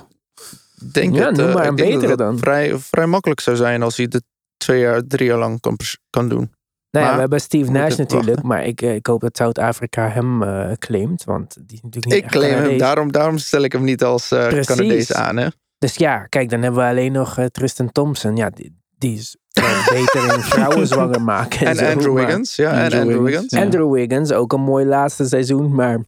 Ik 0.82 0.94
Denk 0.94 1.16
Ja, 1.16 1.26
het, 1.28 1.38
noem 1.38 1.48
eh, 1.48 1.54
maar 1.54 1.64
ik 1.64 1.70
een 1.70 1.76
denk 1.76 1.92
dat 1.92 2.00
betere 2.02 2.12
het 2.12 2.20
dan. 2.32 2.38
Vrij, 2.38 2.78
vrij 2.78 3.06
makkelijk 3.06 3.40
zou 3.40 3.56
zijn 3.56 3.82
als 3.84 3.98
hij 3.98 4.08
dit 4.08 4.24
twee 4.58 4.80
jaar, 4.80 5.08
drie 5.08 5.28
jaar 5.28 5.38
lang 5.38 5.60
kan, 5.60 5.78
kan 6.10 6.30
doen. 6.30 6.52
Nou 6.90 7.06
ja, 7.06 7.12
Maar 7.12 7.14
we 7.14 7.20
hebben 7.20 7.42
Steve 7.42 7.72
Nash 7.72 7.98
natuurlijk, 7.98 8.28
wachten. 8.30 8.48
maar 8.48 8.66
ik, 8.66 8.82
eh, 8.82 8.96
ik 8.96 9.08
hoop 9.08 9.22
dat 9.22 9.38
Zuid-Afrika 9.38 10.10
hem 10.10 10.44
eh, 10.44 10.72
claimt, 10.72 11.24
want 11.24 11.54
die 11.54 11.78
is 11.78 11.82
natuurlijk 11.82 12.06
niet 12.06 12.14
Ik 12.14 12.24
echt 12.24 12.34
claim 12.34 12.70
hem, 12.70 12.78
daarom, 12.78 13.12
daarom 13.12 13.38
stel 13.38 13.62
ik 13.62 13.72
hem 13.72 13.84
niet 13.84 14.04
als 14.04 14.32
eh 14.32 14.48
Precies. 14.48 14.66
Canadees 14.76 15.14
aan. 15.14 15.38
Hè? 15.38 15.48
Dus 15.84 15.96
ja, 15.96 16.26
kijk, 16.26 16.50
dan 16.50 16.62
hebben 16.62 16.82
we 16.84 16.90
alleen 16.90 17.12
nog 17.12 17.38
eh, 17.38 17.46
Tristan 17.46 17.92
Thompson. 17.92 18.36
Ja, 18.36 18.50
die, 18.50 18.78
die 18.98 19.18
is 19.18 19.38
beter 19.92 20.34
in 20.34 20.42
vrouwen 20.42 20.88
zwanger 20.88 21.22
maken. 21.22 21.68
En, 21.68 21.76
zo, 21.76 21.86
Andrew 21.86 22.14
maar- 22.14 22.26
Wiggins. 22.26 22.56
Ja, 22.56 22.72
en 22.72 22.84
Andrew 22.84 23.02
Andrew 23.02 23.24
Wiggins. 23.24 23.54
Andrew 23.54 23.94
Wiggins, 23.94 24.32
ook 24.32 24.54
een 24.54 24.62
mooi 24.62 24.86
laatste 24.86 25.26
seizoen, 25.28 25.76
maar 25.76 26.00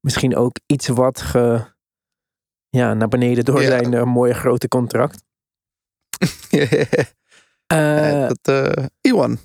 misschien 0.00 0.36
ook 0.36 0.56
iets 0.66 0.88
wat 0.88 1.20
ge, 1.20 1.64
ja, 2.68 2.94
naar 2.94 3.08
beneden 3.08 3.44
door 3.44 3.60
Ja. 3.62 3.66
zijn 3.68 3.94
eh, 3.94 4.02
mooie 4.04 4.34
grote 4.34 4.68
contract. 4.68 5.22
Eh, 7.66 8.28
dat, 8.42 8.74
Iwan. 9.00 9.38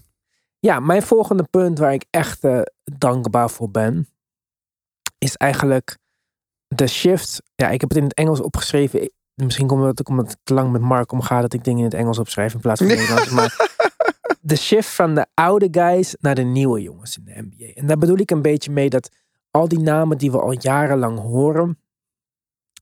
Ja, 0.60 0.80
mijn 0.80 1.02
volgende 1.02 1.44
punt 1.44 1.80
waar 1.80 1.94
ik 1.94 2.06
echt 2.10 2.40
dankbaar 2.84 3.50
voor 3.50 3.70
ben, 3.72 4.08
is 5.18 5.36
eigenlijk 5.36 5.98
de 6.68 6.88
shift. 6.88 7.42
Ja, 7.56 7.70
ik 7.70 7.80
heb 7.82 7.90
het 7.90 7.98
in 7.98 8.04
het 8.04 8.14
Engels 8.14 8.42
opgeschreven. 8.42 9.12
Misschien 9.36 9.68
komt 9.68 9.84
het 9.84 10.00
ook 10.00 10.10
omdat 10.10 10.32
ik 10.32 10.38
te 10.44 10.54
lang 10.54 10.72
met 10.72 10.82
Mark 10.82 11.12
omga 11.12 11.42
dat 11.42 11.54
ik 11.54 11.64
dingen 11.64 11.80
in 11.80 11.86
het 11.86 11.94
Engels 11.94 12.20
opschrijf 12.20 12.54
in 12.54 12.60
plaats 12.60 12.80
van 12.80 12.88
Nee. 12.88 12.98
Nederlands. 12.98 13.30
Maar 13.30 13.78
de 14.42 14.56
shift 14.56 14.90
van 14.90 15.16
de 15.16 15.26
oude 15.34 15.68
guys 15.72 16.16
naar 16.20 16.36
de 16.36 16.44
nieuwe 16.44 16.82
jongens 16.82 17.18
in 17.18 17.26
de 17.26 17.48
NBA. 17.50 17.74
En 17.74 17.88
daar 17.88 17.98
bedoel 17.98 18.18
ik 18.18 18.32
een 18.32 18.42
beetje 18.42 18.72
mee 18.72 18.90
dat 18.90 19.10
al 19.52 19.68
die 19.68 19.80
namen 19.80 20.18
die 20.18 20.32
we 20.32 20.40
al 20.42 20.56
jarenlang 20.60 21.20
horen, 21.20 21.80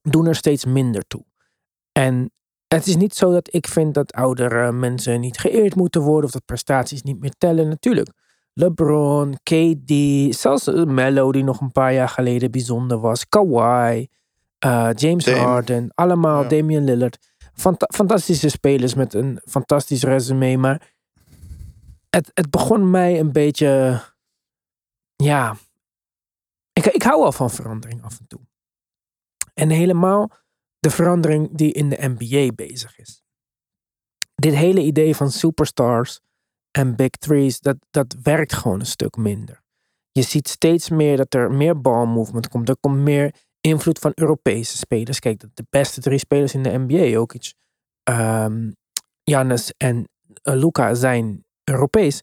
doen 0.02 0.28
er 0.28 0.36
steeds 0.36 0.66
minder 0.66 1.08
toe. 1.08 1.26
En 1.92 2.32
het 2.68 2.88
is 2.88 2.96
niet 2.96 3.16
zo 3.16 3.32
dat 3.32 3.54
ik 3.54 3.68
vind 3.68 3.94
dat 3.94 4.14
oudere 4.14 4.72
mensen 4.72 5.20
niet 5.20 5.38
geëerd 5.38 5.76
moeten 5.76 6.02
worden 6.02 6.26
of 6.26 6.32
dat 6.32 6.46
prestaties 6.46 7.02
niet 7.02 7.20
meer 7.20 7.34
tellen. 7.38 7.70
Natuurlijk. 7.70 8.10
LeBron, 8.54 9.38
KD, 9.44 9.92
zelfs 10.36 10.66
Melo 10.86 11.32
die 11.32 11.44
nog 11.44 11.62
een 11.62 11.72
paar 11.72 11.94
jaar 11.94 12.10
geleden 12.10 12.52
bijzonder 12.52 13.00
was. 13.00 13.28
Kawhi, 13.30 14.08
eh, 14.64 14.90
James 14.94 15.26
Dame. 15.26 15.38
Harden, 15.38 15.92
allemaal 15.94 16.42
Ja. 16.44 16.48
Damian 16.50 16.84
Lillard. 16.84 17.32
Fanta- 17.54 17.90
fantastische 17.94 18.50
spelers 18.50 18.94
met 18.94 19.14
een 19.14 19.42
fantastisch 19.46 20.04
resume. 20.04 20.58
Maar 20.58 20.94
het, 22.10 22.32
het 22.34 22.50
begon 22.50 22.90
mij 22.90 23.20
een 23.20 23.32
beetje... 23.32 24.02
Ja, 25.16 25.56
ik, 26.74 26.86
ik 26.86 27.04
hou 27.04 27.22
wel 27.22 27.32
van 27.32 27.50
verandering 27.52 28.04
af 28.04 28.20
en 28.20 28.28
toe. 28.28 28.40
En 29.54 29.70
helemaal 29.70 30.30
de 30.80 30.90
verandering 30.90 31.50
die 31.58 31.72
in 31.72 31.90
de 31.90 32.16
NBA 32.18 32.54
bezig 32.56 32.98
is. 32.98 33.24
Dit 34.36 34.54
hele 34.54 34.82
idee 34.82 35.16
van 35.16 35.32
superstars 35.32 36.20
en 36.72 36.96
big 36.96 37.10
threes, 37.10 37.60
dat, 37.60 37.78
dat 37.90 38.16
werkt 38.24 38.54
gewoon 38.54 38.80
een 38.80 38.86
stuk 38.86 39.16
minder. 39.16 39.62
Je 40.12 40.22
ziet 40.22 40.48
steeds 40.48 40.90
meer 40.90 41.18
dat 41.18 41.34
er 41.34 41.52
meer 41.52 41.82
ballmovement 41.82 42.48
komt. 42.50 42.70
Er 42.70 42.78
komt 42.80 42.98
meer 43.00 43.36
invloed 43.68 44.00
van 44.00 44.12
Europese 44.16 44.78
spelers. 44.78 45.20
Kijk, 45.20 45.40
de- 45.54 45.66
beste 45.70 46.02
drie 46.02 46.18
spelers 46.18 46.54
in 46.54 46.64
de 46.64 46.78
NBA, 46.88 47.18
ook 47.18 47.34
iets. 47.34 47.56
Jannes 49.24 49.74
en 49.78 50.08
eh, 50.42 50.56
Luca 50.56 50.94
zijn 50.94 51.46
Europees. 51.64 52.22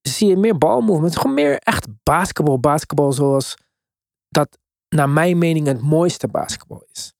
Zie 0.00 0.28
je 0.28 0.36
meer 0.36 0.58
balmovement. 0.58 1.16
Gewoon 1.16 1.34
meer 1.34 1.58
echt 1.58 1.86
basketbal. 2.02 2.60
Basketbal 2.60 3.12
zoals 3.12 3.54
dat 4.28 4.58
naar 4.88 5.08
mijn 5.08 5.38
mening 5.38 5.66
het 5.66 5.80
mooiste 5.82 6.28
basketbal 6.28 6.84
is. 6.92 7.12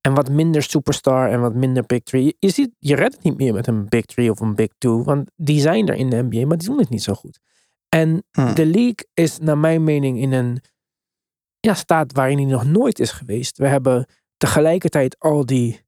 En 0.00 0.14
wat 0.14 0.30
minder 0.30 0.62
superstar 0.62 1.30
en 1.30 1.40
wat 1.40 1.54
minder 1.54 1.82
big 1.86 2.02
three. 2.02 2.24
Je, 2.24 2.36
je 2.38 2.48
ziet, 2.50 2.70
je 2.78 2.94
redt 2.94 3.14
het 3.14 3.22
niet 3.22 3.36
meer 3.36 3.52
met 3.54 3.66
een 3.66 3.88
big 3.88 4.04
three 4.04 4.30
of 4.30 4.40
een 4.40 4.54
big 4.54 4.68
two. 4.78 5.02
Want 5.02 5.30
die 5.36 5.60
zijn 5.60 5.88
er 5.88 5.94
in 5.94 6.10
de 6.10 6.22
NBA, 6.22 6.46
maar 6.46 6.56
die 6.56 6.68
doen 6.68 6.78
het 6.78 6.88
niet 6.88 7.02
zo 7.02 7.14
goed. 7.14 7.38
En 7.88 8.24
Hm. 8.30 8.54
de 8.54 8.66
league 8.66 9.06
is 9.14 9.38
naar 9.38 9.58
mijn 9.58 9.84
mening 9.84 10.18
in 10.20 10.32
een 10.32 10.60
ja, 11.66 11.74
staat 11.74 12.12
waarin 12.12 12.38
hij 12.38 12.46
nog 12.46 12.64
nooit 12.64 12.98
is 12.98 13.10
geweest. 13.10 13.58
We 13.58 13.68
hebben 13.68 14.06
tegelijkertijd 14.36 15.18
al 15.18 15.46
die 15.46 15.84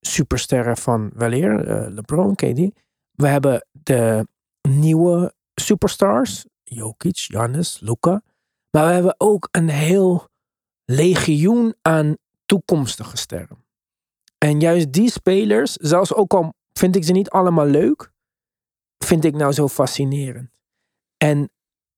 supersterren 0.00 0.76
van 0.76 1.10
weleer, 1.14 1.66
eh, 1.68 1.92
LeBron, 1.92 2.34
KD. 2.34 2.70
We 3.10 3.28
hebben 3.28 3.66
de 3.70 4.26
nieuwe 4.68 5.34
superstars, 5.54 6.44
Jokic, 6.64 7.18
Giannis, 7.18 7.80
Luka. 7.80 8.22
Maar 8.70 8.86
we 8.86 8.92
hebben 8.92 9.14
ook 9.18 9.48
een 9.50 9.68
heel 9.68 10.28
legioen 10.84 11.74
aan 11.82 12.16
toekomstige 12.46 13.16
sterren. 13.16 13.64
En 14.38 14.60
juist 14.60 14.92
die 14.92 15.10
spelers, 15.10 15.72
zelfs 15.72 16.14
ook 16.14 16.34
al 16.34 16.54
vind 16.72 16.96
ik 16.96 17.04
ze 17.04 17.12
niet 17.12 17.30
allemaal 17.30 17.66
leuk, 17.66 18.12
vind 19.04 19.24
ik 19.24 19.34
nou 19.34 19.52
zo 19.52 19.68
fascinerend. 19.68 20.60
En 21.16 21.50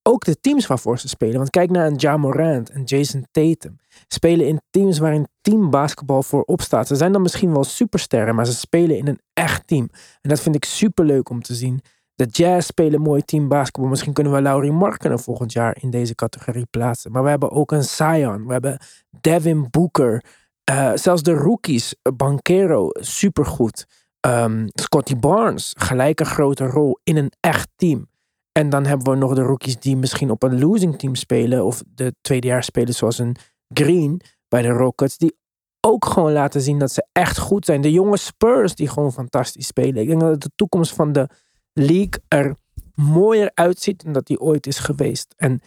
ook 0.03 0.25
de 0.25 0.41
teams 0.41 0.67
waarvoor 0.67 0.99
ze 0.99 1.09
spelen. 1.09 1.37
Want 1.37 1.51
kijk 1.51 1.71
naar 1.71 1.87
een 1.87 1.97
Ja 1.97 2.17
Morant 2.17 2.71
en 2.71 2.83
Jason 2.85 3.27
Tatum. 3.31 3.79
Spelen 4.09 4.47
in 4.47 4.61
teams 4.71 4.99
waarin 4.99 5.29
teambasketbal 5.41 6.23
voorop 6.23 6.61
staat. 6.61 6.87
Ze 6.87 6.95
zijn 6.95 7.13
dan 7.13 7.23
misschien 7.23 7.53
wel 7.53 7.65
supersterren, 7.65 8.35
maar 8.35 8.47
ze 8.47 8.55
spelen 8.55 8.99
in 8.99 9.07
een 9.07 9.21
echt 9.33 9.67
team. 9.67 9.89
En 10.21 10.29
dat 10.29 10.41
vind 10.41 10.55
ik 10.55 10.65
super 10.65 11.05
leuk 11.05 11.29
om 11.29 11.43
te 11.43 11.55
zien. 11.55 11.81
De 12.15 12.27
Jazz 12.27 12.67
spelen 12.67 13.01
mooi 13.01 13.23
teambasketbal. 13.23 13.91
Misschien 13.91 14.13
kunnen 14.13 14.33
we 14.33 14.43
Laurie 14.43 14.73
Markkinen 14.73 15.19
volgend 15.19 15.53
jaar 15.53 15.77
in 15.81 15.91
deze 15.91 16.15
categorie 16.15 16.67
plaatsen. 16.71 17.13
Maar 17.13 17.23
we 17.23 17.29
hebben 17.29 17.51
ook 17.51 17.73
een 17.73 17.85
Zion. 17.85 18.47
We 18.47 18.53
hebben 18.53 18.79
Devin 19.21 19.67
Booker. 19.71 20.25
Eh, 20.65 20.93
zelfs 20.95 21.23
de 21.23 21.33
rookies, 21.33 21.95
Banquero, 22.17 22.89
supergoed. 22.93 23.87
Ehm 24.21 24.67
Scotty 24.75 25.17
Barnes, 25.17 25.75
gelijk 25.79 26.21
een 26.21 26.27
grote 26.27 26.67
rol 26.67 26.99
in 27.05 27.17
een 27.17 27.33
echt 27.41 27.69
team. 27.77 28.11
En 28.53 28.71
dan 28.71 28.87
hebben 28.87 29.13
we 29.13 29.19
nog 29.19 29.35
de 29.35 29.43
rookies 29.43 29.79
die 29.79 29.97
misschien 29.97 30.31
op 30.31 30.43
een 30.43 30.59
losing 30.59 30.99
team 30.99 31.15
spelen. 31.15 31.65
Of 31.65 31.83
de 31.87 32.15
tweedejaars 32.21 32.67
spelen 32.67 32.95
zoals 32.95 33.19
een 33.19 33.37
Green 33.75 34.21
bij 34.49 34.63
de 34.63 34.69
Rockets. 34.69 35.19
Die 35.19 35.37
ook 35.81 36.05
gewoon 36.05 36.33
laten 36.33 36.61
zien 36.61 36.79
dat 36.79 36.93
ze 36.93 37.07
echt 37.13 37.39
goed 37.39 37.65
zijn. 37.65 37.81
De 37.81 37.93
jonge 37.93 38.17
Spurs 38.17 38.75
die 38.75 38.89
gewoon 38.89 39.13
fantastisch 39.13 39.67
spelen. 39.67 40.03
Ik 40.03 40.09
denk 40.09 40.21
dat 40.21 40.43
de 40.43 40.51
toekomst 40.55 40.95
van 40.95 41.13
de 41.13 41.29
league 41.73 42.23
er 42.29 42.57
mooier 42.95 43.51
uitziet 43.55 44.05
dan 44.05 44.13
dat 44.13 44.27
die 44.27 44.41
ooit 44.41 44.67
is 44.67 44.79
geweest. 44.79 45.35
En 45.37 45.61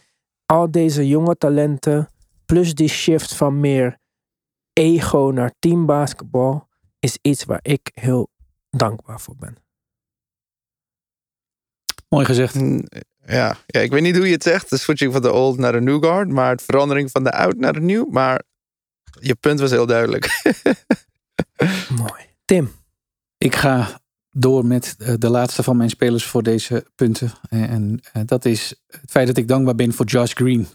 al 0.46 0.72
deze 0.72 1.08
jonge 1.08 1.36
talenten, 1.36 2.10
plus 2.46 2.76
die 2.76 2.88
shift 2.88 3.36
van 3.36 3.60
meer 3.60 3.98
ego 4.74 5.32
naar 5.34 5.54
teambasketbal, 5.60 6.68
is 7.00 7.18
iets 7.22 7.44
waar 7.44 7.60
ik 7.62 7.92
heel 7.94 8.30
dankbaar 8.70 9.20
voor 9.20 9.36
ben. 9.36 9.65
Mooi 12.10 12.26
gezegd. 12.26 12.56
Ja. 13.26 13.58
ja, 13.66 13.80
ik 13.80 13.92
weet 13.92 14.02
niet 14.02 14.16
hoe 14.16 14.26
je 14.26 14.34
het 14.34 14.44
zegt. 14.44 14.70
De 14.70 14.78
switching 14.78 15.14
van 15.14 15.22
de 15.22 15.32
old 15.32 15.58
naar 15.58 15.72
de 15.72 15.82
new 15.82 16.04
guard. 16.04 16.30
Maar 16.30 16.50
het 16.50 16.62
verandering 16.62 17.12
van 17.12 17.24
de 17.24 17.32
oud 17.32 17.56
naar 17.56 17.74
de 17.74 17.82
new. 17.82 18.10
Maar 18.10 18.44
je 19.20 19.36
punt 19.36 19.60
was 19.60 19.72
heel 19.72 19.86
duidelijk. 19.86 20.42
Mooi. 21.98 22.24
Tim. 22.46 22.72
Ik 23.38 23.56
ga 23.56 24.00
door 24.32 24.66
met 24.66 24.96
eh, 24.98 25.14
de 25.18 25.30
laatste 25.30 25.64
van 25.64 25.78
mijn 25.78 25.90
spelers 25.90 26.26
voor 26.26 26.44
deze 26.44 26.86
punten. 26.96 27.32
En, 27.50 27.70
en 27.70 28.00
eh, 28.14 28.22
dat 28.26 28.46
is 28.46 28.76
het 28.88 29.12
feit 29.12 29.28
dat 29.28 29.38
ik 29.38 29.48
dankbaar 29.48 29.76
ben 29.76 29.94
voor 29.94 30.06
Josh 30.06 30.34
Green. 30.34 30.68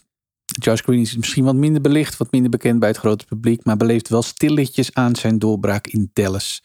Josh 0.45 0.81
Green 0.81 1.01
is 1.01 1.17
misschien 1.17 1.45
wat 1.45 1.55
minder 1.55 1.81
belicht, 1.81 2.17
wat 2.17 2.33
minder 2.33 2.51
bekend 2.51 2.79
bij 2.79 2.89
het 2.89 2.99
grote 2.99 3.25
publiek, 3.25 3.65
maar 3.65 3.77
beleeft 3.77 4.09
wel 4.09 4.23
stilletjes 4.23 4.95
aan 4.95 5.17
zijn 5.17 5.39
doorbraak 5.39 5.87
in 5.87 6.11
Dallas. 6.13 6.63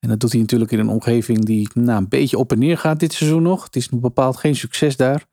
En 0.00 0.08
dat 0.08 0.20
doet 0.20 0.32
hij 0.32 0.40
natuurlijk 0.40 0.70
in 0.70 0.78
een 0.78 0.88
omgeving 0.88 1.44
die 1.44 1.68
nou, 1.74 1.98
een 1.98 2.08
beetje 2.08 2.38
op 2.38 2.52
en 2.52 2.58
neer 2.58 2.78
gaat 2.78 3.00
dit 3.00 3.12
seizoen 3.12 3.42
nog. 3.42 3.64
Het 3.64 3.76
is 3.76 3.88
bepaald 3.88 4.36
geen 4.36 4.56
succes 4.56 4.96
daar. 4.96 5.26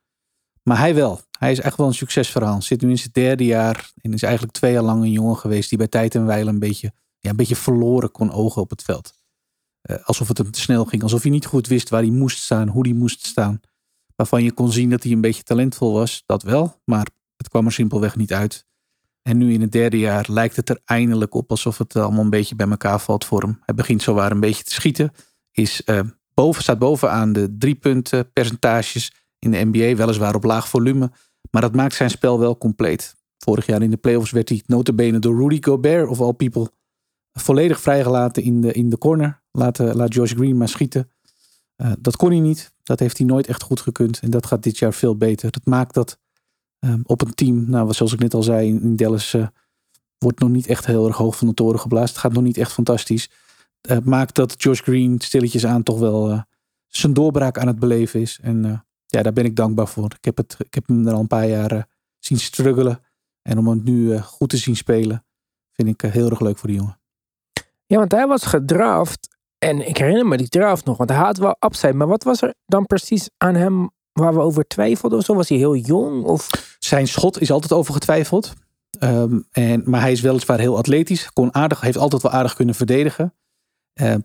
Maar 0.64 0.78
hij 0.78 0.96
wel. 0.96 1.22
Hij 1.40 1.52
is 1.52 1.60
echt 1.60 1.78
wel 1.78 1.88
een 1.88 1.94
succesverhaal. 1.94 2.62
Zit 2.62 2.82
nu 2.82 2.90
in 2.90 2.98
zijn 2.98 3.10
derde 3.14 3.46
jaar 3.46 3.92
en 4.02 4.14
is 4.14 4.24
eigenlijk 4.24 4.54
twee 4.54 4.72
jaar 4.72 4.84
lang 4.84 5.04
een 5.04 5.12
jongen 5.12 5.38
geweest 5.38 5.70
die 5.70 5.78
bij 5.78 5.88
tijd 5.88 6.16
en 6.16 6.26
wijle 6.26 6.50
een 6.50 6.60
beetje, 6.60 6.94
ja, 7.20 7.30
een 7.30 7.36
beetje 7.36 7.56
verloren 7.56 8.12
kon 8.12 8.32
ogen 8.32 8.62
op 8.62 8.70
het 8.70 8.84
veld. 8.84 9.14
Eh, 9.82 9.96
alsof 10.04 10.28
het 10.28 10.38
hem 10.38 10.52
te 10.52 10.60
snel 10.60 10.86
ging. 10.86 11.04
Alsof 11.04 11.22
hij 11.22 11.32
niet 11.32 11.46
goed 11.46 11.68
wist 11.68 11.90
waar 11.90 12.02
hij 12.02 12.12
moest 12.12 12.38
staan, 12.38 12.68
hoe 12.68 12.88
hij 12.88 12.96
moest 12.96 13.26
staan. 13.26 13.60
Waarvan 14.16 14.44
je 14.44 14.52
kon 14.52 14.72
zien 14.72 14.90
dat 14.90 15.04
hij 15.04 15.12
een 15.12 15.22
beetje 15.22 15.44
talentvol 15.44 15.94
was, 15.94 16.24
dat 16.26 16.44
wel. 16.44 16.82
Maar 16.86 17.08
het 17.38 17.50
kwam 17.50 17.66
er 17.66 17.72
simpelweg 17.72 18.16
niet 18.16 18.34
uit. 18.34 18.66
En 19.28 19.38
nu 19.38 19.54
in 19.54 19.62
het 19.62 19.72
derde 19.72 20.00
jaar 20.00 20.26
lijkt 20.30 20.56
het 20.56 20.70
er 20.70 20.80
eindelijk 20.86 21.34
op 21.34 21.52
alsof 21.52 21.78
het 21.78 21.96
allemaal 21.96 22.24
een 22.24 22.30
beetje 22.30 22.56
bij 22.56 22.70
elkaar 22.70 23.00
valt 23.00 23.26
voor 23.26 23.42
hem. 23.42 23.60
Hij 23.66 23.76
begint 23.76 24.02
zowaar 24.02 24.32
een 24.32 24.40
beetje 24.40 24.64
te 24.64 24.74
schieten. 24.74 25.12
Is, 25.52 25.82
uh, 25.86 26.00
boven, 26.34 26.62
staat 26.62 26.80
bovenaan 26.80 27.34
de 27.34 27.56
drie 27.58 27.76
punten 27.76 28.32
percentages 28.32 29.14
in 29.40 29.52
de 29.52 29.66
NBA. 29.66 29.96
Weliswaar 29.96 30.36
op 30.36 30.44
laag 30.44 30.70
volume. 30.70 31.12
Maar 31.52 31.62
dat 31.62 31.76
maakt 31.76 31.94
zijn 31.94 32.10
spel 32.10 32.40
wel 32.40 32.58
compleet. 32.58 33.16
Vorig 33.38 33.66
jaar 33.66 33.82
in 33.82 33.90
de 33.90 33.98
playoffs 33.98 34.32
werd 34.32 34.50
hij 34.50 34.64
notabene 34.66 35.20
door 35.20 35.38
Rudy 35.38 35.58
Gobert 35.62 36.10
of 36.10 36.22
all 36.22 36.34
people 36.34 36.72
volledig 37.34 37.82
vrijgelaten 37.82 38.44
in 38.44 38.62
de, 38.62 38.74
in 38.74 38.90
de 38.90 38.98
corner. 38.98 39.42
Laat, 39.52 39.78
laat 39.78 40.14
Josh 40.14 40.34
Green 40.34 40.58
maar 40.58 40.70
schieten. 40.70 41.12
Uh, 41.78 41.92
dat 42.00 42.16
kon 42.16 42.30
hij 42.30 42.40
niet. 42.40 42.74
Dat 42.84 43.00
heeft 43.00 43.18
hij 43.18 43.28
nooit 43.28 43.48
echt 43.48 43.64
goed 43.64 43.82
gekund. 43.82 44.20
En 44.20 44.30
dat 44.30 44.46
gaat 44.46 44.64
dit 44.64 44.78
jaar 44.78 44.94
veel 44.94 45.18
beter. 45.18 45.52
Dat 45.52 45.66
maakt 45.66 45.94
dat 45.94 46.20
um, 46.88 47.02
op 47.06 47.22
een 47.22 47.34
team, 47.34 47.70
nou, 47.70 47.94
zoals 47.94 48.14
ik 48.14 48.20
net 48.20 48.34
al 48.34 48.44
zei, 48.44 48.68
in, 48.68 48.96
Dallas 48.96 49.34
uh, 49.34 49.48
wordt 50.18 50.40
nog 50.40 50.50
niet 50.50 50.68
echt 50.68 50.86
heel 50.86 51.08
erg 51.08 51.18
hoog 51.18 51.38
van 51.38 51.48
de 51.48 51.54
toren 51.54 51.80
geblazen. 51.80 52.10
Het 52.10 52.18
gaat 52.18 52.34
nog 52.34 52.44
niet 52.44 52.58
echt 52.58 52.72
fantastisch. 52.72 53.30
Uh, 53.90 53.98
maakt 54.04 54.36
dat 54.36 54.64
Josh 54.64 54.82
Green 54.82 55.20
stilletjes 55.20 55.66
aan 55.66 55.84
toch 55.84 56.00
wel 56.00 56.44
zijn 56.88 57.14
doorbraak 57.14 57.58
aan 57.58 57.68
het 57.68 57.80
beleven 57.80 58.22
is. 58.22 58.40
En 58.42 58.86
ja, 59.06 59.24
daar 59.24 59.34
ben 59.34 59.46
ik 59.46 59.56
dankbaar 59.56 59.88
voor. 59.88 60.12
Ik 60.18 60.26
heb, 60.26 60.38
het, 60.38 60.56
ik 60.60 60.74
heb 60.74 60.88
hem 60.88 61.08
er 61.08 61.14
al 61.14 61.20
een 61.20 61.28
paar 61.28 61.48
jaar 61.48 61.88
zien 62.20 62.40
struggelen. 62.40 63.00
En 63.42 63.58
om 63.58 63.68
hem 63.68 63.82
nu 63.84 64.20
goed 64.20 64.50
te 64.50 64.58
zien 64.58 64.76
spelen, 64.76 65.26
vind 65.74 65.88
ik 65.88 66.12
heel 66.12 66.30
erg 66.30 66.40
leuk 66.40 66.58
voor 66.58 66.70
die 66.70 66.78
jongen. 66.78 67.00
Ja, 67.86 67.98
want 67.98 68.12
hij 68.12 68.28
was 68.28 68.44
gedraft. 68.44 69.36
En 69.58 69.88
ik 69.88 69.98
herinner 69.98 70.26
me 70.26 70.38
die 70.38 70.48
draft 70.48 70.86
nog, 70.86 70.98
want 70.98 71.10
hij 71.10 71.20
had 71.20 71.38
wel 71.38 71.56
upside. 71.60 71.94
Maar 71.94 72.08
wat 72.08 72.24
was 72.24 72.42
er 72.42 72.54
dan 72.66 72.86
precies 72.86 73.30
aan 73.38 73.56
hem 73.56 73.90
waar 74.18 74.34
we 74.34 74.40
over 74.40 74.68
twijfelden 74.68 75.18
of 75.18 75.26
zo? 75.26 75.36
Was 75.36 75.50
hij 75.50 75.58
heel 75.58 75.76
jong? 75.76 76.24
Of? 76.24 76.50
Zijn 76.80 77.08
schot 77.08 77.42
is 77.42 77.52
altijd 77.52 77.74
over 77.74 77.94
getwijfeld. 77.94 78.54
Um, 79.00 79.48
en, 79.52 79.84
maar 79.86 80.02
hij 80.02 80.12
is 80.12 80.22
weliswaar 80.22 80.60
heel 80.60 80.78
atletisch. 80.78 81.34
Kon 81.34 81.54
aardig, 81.54 81.82
heeft 81.82 81.98
altijd 81.98 82.22
wel 82.22 82.32
aardig 82.32 82.54
kunnen 82.54 82.76
verdedigen. 82.76 83.34
Uh, 84.02 84.16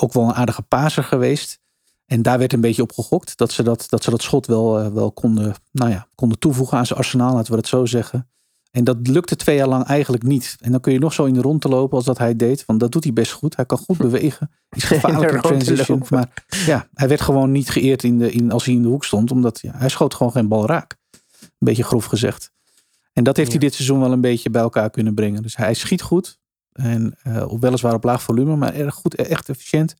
ook 0.00 0.12
wel 0.12 0.24
een 0.24 0.34
aardige 0.34 0.62
paser 0.62 1.04
geweest. 1.04 1.60
En 2.06 2.22
daar 2.22 2.38
werd 2.38 2.52
een 2.52 2.60
beetje 2.60 2.82
op 2.82 2.92
gegokt. 2.92 3.36
Dat 3.36 3.52
ze 3.52 3.62
dat, 3.62 3.86
dat, 3.88 4.02
ze 4.02 4.10
dat 4.10 4.22
schot 4.22 4.46
wel, 4.46 4.80
uh, 4.80 4.86
wel 4.86 5.12
konden, 5.12 5.54
nou 5.72 5.90
ja, 5.90 6.06
konden 6.14 6.38
toevoegen 6.38 6.78
aan 6.78 6.86
zijn 6.86 6.98
arsenaal, 6.98 7.34
laten 7.34 7.52
we 7.52 7.58
het 7.58 7.68
zo 7.68 7.86
zeggen. 7.86 8.28
En 8.70 8.84
dat 8.84 9.06
lukte 9.06 9.36
twee 9.36 9.56
jaar 9.56 9.68
lang 9.68 9.84
eigenlijk 9.84 10.22
niet. 10.22 10.56
En 10.60 10.70
dan 10.70 10.80
kun 10.80 10.92
je 10.92 10.98
nog 10.98 11.12
zo 11.12 11.24
in 11.24 11.34
de 11.34 11.40
rond 11.40 11.60
te 11.60 11.68
lopen 11.68 11.96
als 11.96 12.06
dat 12.06 12.18
hij 12.18 12.36
deed. 12.36 12.64
Want 12.64 12.80
dat 12.80 12.92
doet 12.92 13.04
hij 13.04 13.12
best 13.12 13.32
goed. 13.32 13.56
Hij 13.56 13.66
kan 13.66 13.78
goed 13.78 13.96
bewegen. 13.98 14.50
Hij 14.68 14.78
is 14.78 14.84
gevaarlijk 14.98 15.32
in 15.32 15.40
transition. 15.40 16.02
Maar 16.10 16.44
ja, 16.48 16.88
hij 16.94 17.08
werd 17.08 17.20
gewoon 17.20 17.50
niet 17.50 17.70
geëerd 17.70 18.02
in 18.02 18.18
de, 18.18 18.30
in, 18.32 18.52
als 18.52 18.64
hij 18.64 18.74
in 18.74 18.82
de 18.82 18.88
hoek 18.88 19.04
stond. 19.04 19.30
Omdat 19.30 19.60
ja, 19.60 19.72
hij 19.74 19.88
schoot 19.88 20.14
gewoon 20.14 20.32
geen 20.32 20.48
bal 20.48 20.66
raak. 20.66 20.96
Een 21.40 21.48
beetje 21.58 21.82
grof 21.82 22.04
gezegd. 22.04 22.52
En 23.12 23.24
dat 23.24 23.36
heeft 23.36 23.50
hij 23.50 23.58
dit 23.58 23.74
seizoen 23.74 24.00
wel 24.00 24.12
een 24.12 24.20
beetje 24.20 24.50
bij 24.50 24.62
elkaar 24.62 24.90
kunnen 24.90 25.14
brengen. 25.14 25.42
Dus 25.42 25.56
hij 25.56 25.74
schiet 25.74 26.02
goed. 26.02 26.38
En 26.72 27.16
uh, 27.26 27.52
weliswaar 27.60 27.94
op 27.94 28.04
laag 28.04 28.22
volume, 28.22 28.56
maar 28.56 28.74
erg 28.74 28.94
goed, 28.94 29.14
echt 29.14 29.48
efficiënt. 29.48 29.94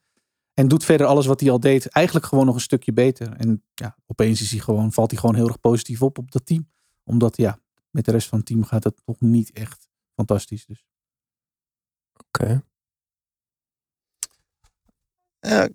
En 0.54 0.68
doet 0.68 0.85
verder 0.85 1.07
alles 1.07 1.26
wat 1.26 1.40
hij 1.40 1.50
al 1.50 1.61
deed, 1.61 1.88
eigenlijk 1.88 2.26
gewoon 2.26 2.46
nog 2.46 2.54
een 2.54 2.61
stukje 2.61 2.92
beter. 2.92 3.33
En 3.37 3.62
ja, 3.74 3.96
opeens 4.07 4.40
is 4.40 4.50
hij 4.50 4.61
gewoon, 4.61 4.92
valt 4.92 5.11
hij 5.11 5.20
gewoon 5.20 5.35
heel 5.35 5.46
erg 5.46 5.61
positief 5.61 6.02
op 6.02 6.18
op 6.18 6.31
dat 6.31 6.46
team. 6.46 6.68
Omdat 7.04 7.37
ja, 7.37 7.59
met 7.98 8.06
de 8.06 8.12
rest 8.12 8.28
van 8.28 8.38
het 8.38 8.46
team 8.46 8.64
gaat 8.64 8.84
het 8.84 9.02
nog 9.04 9.20
niet 9.20 9.52
echt 9.52 9.88
fantastisch. 10.14 10.66
Dus. 10.66 10.84
Oké. 12.16 12.62
Okay. 15.40 15.70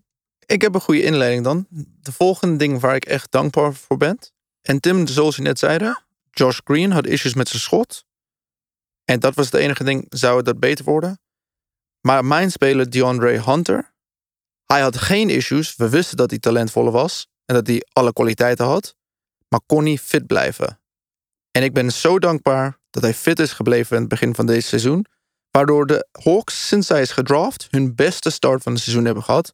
ik 0.45 0.61
heb 0.61 0.73
een 0.73 0.81
goede 0.81 1.03
inleiding 1.03 1.43
dan. 1.43 1.67
De 1.69 2.11
volgende 2.11 2.57
ding 2.57 2.79
waar 2.79 2.95
ik 2.95 3.05
echt 3.05 3.31
dankbaar 3.31 3.73
voor 3.73 3.97
ben. 3.97 4.19
En 4.61 4.79
Tim, 4.79 5.07
zoals 5.07 5.35
je 5.35 5.41
net 5.41 5.59
zeiden, 5.59 6.03
Josh 6.31 6.59
Green 6.63 6.91
had 6.91 7.05
issues 7.05 7.33
met 7.33 7.47
zijn 7.47 7.61
schot. 7.61 8.05
En 9.05 9.19
dat 9.19 9.35
was 9.35 9.45
het 9.45 9.55
enige 9.55 9.83
ding, 9.83 10.05
zou 10.09 10.37
het 10.37 10.45
dat 10.45 10.59
beter 10.59 10.85
worden? 10.85 11.19
Maar 12.01 12.25
mijn 12.25 12.51
speler 12.51 12.89
DeAndre 12.89 13.43
Hunter, 13.43 13.93
hij 14.65 14.81
had 14.81 14.97
geen 14.97 15.29
issues. 15.29 15.75
We 15.75 15.89
wisten 15.89 16.17
dat 16.17 16.29
hij 16.29 16.39
talentvolle 16.39 16.91
was 16.91 17.27
en 17.45 17.55
dat 17.55 17.67
hij 17.67 17.85
alle 17.91 18.13
kwaliteiten 18.13 18.65
had. 18.65 18.95
Maar 19.47 19.61
kon 19.65 19.83
niet 19.83 20.01
fit 20.01 20.27
blijven. 20.27 20.82
En 21.57 21.63
ik 21.63 21.73
ben 21.73 21.91
zo 21.91 22.19
dankbaar 22.19 22.77
dat 22.89 23.03
hij 23.03 23.13
fit 23.13 23.39
is 23.39 23.53
gebleven 23.53 23.95
in 23.95 24.01
het 24.01 24.09
begin 24.09 24.35
van 24.35 24.45
deze 24.45 24.67
seizoen. 24.67 25.05
Waardoor 25.51 25.85
de 25.85 26.07
Hawks, 26.11 26.67
sinds 26.67 26.89
hij 26.89 27.01
is 27.01 27.11
gedraft, 27.11 27.67
hun 27.71 27.95
beste 27.95 28.29
start 28.29 28.63
van 28.63 28.71
het 28.73 28.81
seizoen 28.81 29.05
hebben 29.05 29.23
gehad. 29.23 29.53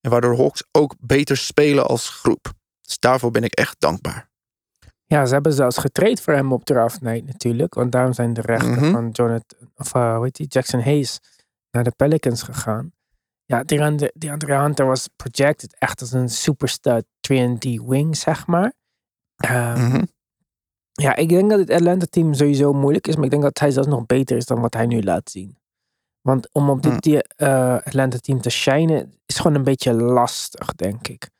En 0.00 0.10
waardoor 0.10 0.36
Hawks 0.36 0.64
ook 0.72 0.94
beter 1.00 1.36
spelen 1.36 1.86
als 1.86 2.08
groep. 2.08 2.52
Dus 2.80 2.98
daarvoor 2.98 3.30
ben 3.30 3.44
ik 3.44 3.54
echt 3.54 3.76
dankbaar. 3.78 4.28
Ja, 5.04 5.26
ze 5.26 5.32
hebben 5.32 5.52
zelfs 5.52 5.76
getraind 5.76 6.20
voor 6.20 6.34
hem 6.34 6.52
op 6.52 6.64
draft 6.64 7.00
night 7.00 7.26
natuurlijk. 7.26 7.74
Want 7.74 7.92
daarom 7.92 8.12
zijn 8.12 8.32
de 8.32 8.40
rechten 8.40 8.70
mm 8.70 8.78
-hmm. 8.78 8.92
van 8.92 9.10
Jonathan, 9.10 9.68
of 9.76 9.94
uh, 9.94 10.14
hoe 10.14 10.24
heet 10.24 10.36
die, 10.36 10.46
Jackson 10.46 10.80
Hayes 10.80 11.20
naar 11.70 11.84
de 11.84 11.92
Pelicans 11.96 12.42
gegaan. 12.42 12.92
Ja, 13.44 13.62
die 13.62 13.82
andere, 13.82 14.12
die 14.14 14.30
andere 14.30 14.54
Hunter 14.54 14.86
was 14.86 15.08
projected 15.16 15.76
echt 15.78 16.00
als 16.00 16.12
een 16.12 16.28
superstar 16.28 17.02
3D 17.02 17.86
wing, 17.86 18.16
zeg 18.16 18.46
maar. 18.46 18.72
Mm 19.48 19.74
-hmm. 19.74 20.08
Ja, 21.00 21.16
ik 21.16 21.28
denk 21.28 21.50
dat 21.50 21.58
het 21.58 21.70
Atlanta-team 21.70 22.34
sowieso 22.34 22.72
moeilijk 22.72 23.06
is. 23.06 23.14
Maar 23.14 23.24
ik 23.24 23.30
denk 23.30 23.42
dat 23.42 23.58
hij 23.58 23.70
zelfs 23.70 23.88
nog 23.88 24.06
beter 24.06 24.36
is 24.36 24.46
dan 24.46 24.60
wat 24.60 24.74
hij 24.74 24.86
nu 24.86 25.02
laat 25.02 25.30
zien. 25.30 25.58
Want 26.20 26.48
om 26.52 26.70
op 26.70 26.82
dit 26.82 27.34
uh, 27.36 27.74
Atlanta-team 27.74 28.40
te 28.40 28.50
shinen 28.50 29.14
is 29.26 29.36
gewoon 29.36 29.54
een 29.54 29.64
beetje 29.64 29.92
lastig, 29.92 30.74
denk 30.74 31.08
ik. 31.08 31.30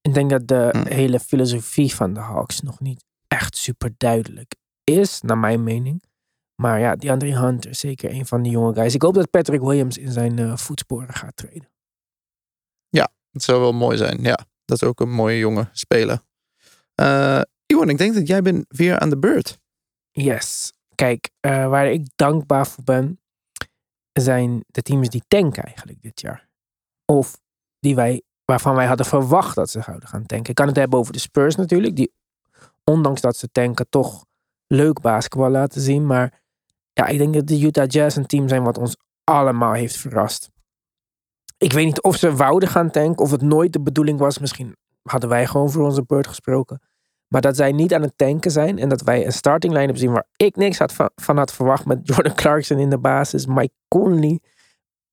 Ik 0.00 0.14
denk 0.14 0.30
dat 0.30 0.48
de 0.48 0.68
Hmm. 0.72 0.86
hele 0.86 1.20
filosofie 1.20 1.94
van 1.94 2.12
de 2.14 2.20
Hawks 2.20 2.60
nog 2.60 2.80
niet 2.80 3.04
echt 3.26 3.56
super 3.56 3.94
duidelijk 3.96 4.54
is, 4.84 5.20
naar 5.20 5.38
mijn 5.38 5.62
mening. 5.62 6.02
Maar 6.62 6.80
ja, 6.80 6.96
die 6.96 7.10
Andre 7.10 7.38
Hunter 7.38 7.70
is 7.70 7.78
zeker 7.78 8.10
een 8.10 8.26
van 8.26 8.42
die 8.42 8.52
jonge 8.52 8.74
guys. 8.74 8.94
Ik 8.94 9.02
hoop 9.02 9.14
dat 9.14 9.30
Patrick 9.30 9.60
Williams 9.60 9.98
in 9.98 10.12
zijn 10.12 10.38
uh, 10.38 10.56
voetsporen 10.56 11.14
gaat 11.14 11.36
treden. 11.36 11.68
Het 13.30 13.42
zou 13.42 13.60
wel 13.60 13.72
mooi 13.72 13.96
zijn. 13.96 14.22
Ja, 14.22 14.38
dat 14.64 14.82
is 14.82 14.88
ook 14.88 15.00
een 15.00 15.10
mooie 15.10 15.38
jonge 15.38 15.68
speler. 15.72 16.20
Uh, 17.00 17.40
Iwan, 17.78 17.90
ik 17.90 17.98
denk 17.98 18.14
dat 18.14 18.26
jij 18.26 18.42
bent 18.42 18.64
weer 18.68 18.98
aan 18.98 19.10
de 19.10 19.18
beurt. 19.18 19.58
Yes. 20.10 20.72
Kijk, 20.94 21.30
uh, 21.40 21.68
waar 21.68 21.86
ik 21.86 22.06
dankbaar 22.16 22.66
voor 22.66 22.84
ben, 22.84 23.20
zijn 24.12 24.64
de 24.66 24.82
teams 24.82 25.08
die 25.08 25.22
tanken 25.28 25.62
eigenlijk 25.62 26.02
dit 26.02 26.20
jaar. 26.20 26.48
Of 27.04 27.40
die 27.80 27.94
wij, 27.94 28.22
waarvan 28.44 28.74
wij 28.74 28.86
hadden 28.86 29.06
verwacht 29.06 29.54
dat 29.54 29.70
ze 29.70 29.82
zouden 29.82 30.08
gaan 30.08 30.26
tanken. 30.26 30.48
Ik 30.50 30.54
kan 30.54 30.66
het 30.66 30.76
hebben 30.76 30.98
over 30.98 31.12
de 31.12 31.18
Spurs 31.18 31.54
natuurlijk, 31.54 31.96
die 31.96 32.12
ondanks 32.84 33.20
dat 33.20 33.36
ze 33.36 33.50
tanken 33.52 33.88
toch 33.88 34.24
leuk 34.66 35.00
basketbal 35.00 35.50
laten 35.50 35.80
zien. 35.80 36.06
Maar 36.06 36.42
ja, 36.92 37.06
ik 37.06 37.18
denk 37.18 37.34
dat 37.34 37.46
de 37.46 37.60
Utah 37.60 37.88
Jazz 37.88 38.16
een 38.16 38.26
team 38.26 38.48
zijn 38.48 38.62
wat 38.62 38.78
ons 38.78 38.96
allemaal 39.24 39.72
heeft 39.72 39.96
verrast. 39.96 40.50
Ik 41.58 41.72
weet 41.72 41.86
niet 41.86 42.02
of 42.02 42.16
ze 42.16 42.36
wouden 42.36 42.68
gaan 42.68 42.90
tanken, 42.90 43.24
of 43.24 43.30
het 43.30 43.42
nooit 43.42 43.72
de 43.72 43.80
bedoeling 43.80 44.18
was. 44.18 44.38
Misschien 44.38 44.76
hadden 45.02 45.28
wij 45.28 45.46
gewoon 45.46 45.70
voor 45.70 45.84
onze 45.84 46.02
beurt 46.02 46.26
gesproken. 46.26 46.80
Maar 47.28 47.40
dat 47.40 47.56
zij 47.56 47.72
niet 47.72 47.94
aan 47.94 48.02
het 48.02 48.12
tanken 48.16 48.50
zijn 48.50 48.78
en 48.78 48.88
dat 48.88 49.02
wij 49.02 49.26
een 49.26 49.32
starting 49.32 49.72
line-up 49.72 49.96
zien 49.96 50.12
waar 50.12 50.26
ik 50.36 50.56
niks 50.56 50.78
had 50.78 50.92
van, 50.92 51.10
van 51.14 51.36
had 51.36 51.52
verwacht 51.52 51.84
met 51.84 51.98
Jordan 52.08 52.34
Clarkson 52.34 52.78
in 52.78 52.90
de 52.90 52.98
basis, 52.98 53.46
Mike 53.46 53.74
Conley 53.88 54.40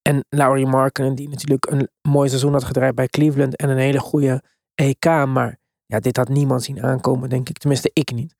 en 0.02 0.26
Laurie 0.30 0.66
Markkinen 0.66 1.16
die 1.16 1.30
natuurlijk 1.30 1.72
een 1.72 1.90
mooi 2.02 2.30
seizoen 2.30 2.54
had 2.54 2.64
gedraaid 2.64 2.96
bij 2.96 3.08
Cleveland 3.08 3.56
en 3.56 3.70
een 3.70 3.78
hele 3.78 4.00
goede 4.00 4.44
EK. 4.76 5.06
Maar 5.06 5.58
ja, 5.86 6.00
dit 6.00 6.18
had 6.18 6.30
niemand 6.30 6.64
zien 6.64 6.84
aankomen, 6.84 7.30
denk 7.30 7.50
ik. 7.50 7.58
Tenminste, 7.58 7.90
ik 7.94 8.12
niet. 8.12 8.36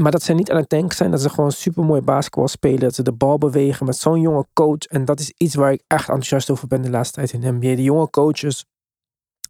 Maar 0.00 0.10
dat 0.10 0.22
ze 0.22 0.32
niet 0.32 0.50
aan 0.50 0.56
het 0.56 0.68
tanken 0.68 0.96
zijn, 0.96 1.10
dat 1.10 1.20
ze 1.20 1.28
gewoon 1.28 1.52
super 1.52 1.84
mooi 1.84 2.00
basketbal 2.00 2.48
spelen, 2.48 2.80
dat 2.80 2.94
ze 2.94 3.02
de 3.02 3.12
bal 3.12 3.38
bewegen 3.38 3.86
met 3.86 3.96
zo'n 3.96 4.20
jonge 4.20 4.46
coach. 4.52 4.78
En 4.78 5.04
dat 5.04 5.20
is 5.20 5.32
iets 5.36 5.54
waar 5.54 5.72
ik 5.72 5.82
echt 5.86 6.08
enthousiast 6.08 6.50
over 6.50 6.68
ben 6.68 6.82
de 6.82 6.90
laatste 6.90 7.14
tijd 7.14 7.32
in 7.32 7.40
de 7.40 7.52
NBA. 7.52 7.76
De 7.76 7.82
jonge 7.82 8.10
coaches 8.10 8.64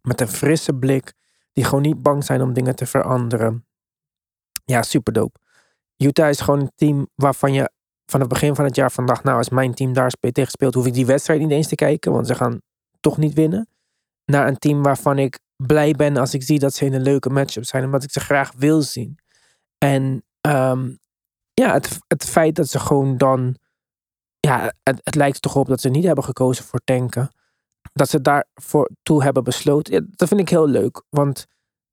met 0.01 0.21
een 0.21 0.27
frisse 0.27 0.73
blik 0.73 1.13
die 1.55 1.63
gewoon 1.63 1.81
niet 1.81 2.01
bang 2.01 2.23
zijn 2.23 2.41
om 2.41 2.53
dingen 2.53 2.75
te 2.75 2.85
veranderen. 2.85 3.65
Ja, 4.65 4.81
super 4.81 5.13
dope. 5.13 5.39
Utah 5.97 6.29
is 6.29 6.39
gewoon 6.39 6.59
een 6.59 6.71
team 6.75 7.07
waarvan 7.15 7.53
je 7.53 7.71
van 8.05 8.19
het 8.19 8.29
begin 8.29 8.55
van 8.55 8.65
het 8.65 8.75
jaar 8.75 8.91
van 8.91 9.05
dacht, 9.05 9.23
nou 9.23 9.37
als 9.37 9.49
mijn 9.49 9.73
team 9.73 9.93
daar 9.93 10.11
tegen 10.11 10.51
speelt, 10.51 10.73
hoef 10.73 10.85
ik 10.85 10.93
die 10.93 11.05
wedstrijd 11.05 11.39
niet 11.39 11.51
eens 11.51 11.67
te 11.67 11.75
kijken, 11.75 12.11
want 12.11 12.27
ze 12.27 12.35
gaan 12.35 12.61
toch 12.99 13.17
niet 13.17 13.33
winnen. 13.33 13.67
Naar 14.25 14.47
een 14.47 14.57
team 14.57 14.83
waarvan 14.83 15.17
ik 15.17 15.39
blij 15.55 15.93
ben 15.93 16.17
als 16.17 16.33
ik 16.33 16.43
zie 16.43 16.59
dat 16.59 16.73
ze 16.73 16.85
in 16.85 16.93
een 16.93 17.01
leuke 17.01 17.29
matchup 17.29 17.65
zijn, 17.65 17.83
omdat 17.83 18.03
ik 18.03 18.11
ze 18.11 18.19
graag 18.19 18.51
wil 18.57 18.81
zien. 18.81 19.19
En 19.77 20.23
um, 20.41 20.99
ja, 21.53 21.73
het, 21.73 21.99
het 22.07 22.25
feit 22.25 22.55
dat 22.55 22.67
ze 22.67 22.79
gewoon 22.79 23.17
dan, 23.17 23.57
ja, 24.39 24.73
het, 24.83 25.01
het 25.03 25.15
lijkt 25.15 25.41
toch 25.41 25.55
op 25.55 25.67
dat 25.67 25.81
ze 25.81 25.89
niet 25.89 26.03
hebben 26.03 26.23
gekozen 26.23 26.65
voor 26.65 26.81
tanken 26.83 27.31
dat 27.93 28.09
ze 28.09 28.21
daarvoor 28.21 28.89
toe 29.03 29.23
hebben 29.23 29.43
besloten. 29.43 29.93
Ja, 29.93 30.01
dat 30.09 30.27
vind 30.27 30.39
ik 30.39 30.49
heel 30.49 30.67
leuk. 30.67 31.03
Want 31.09 31.45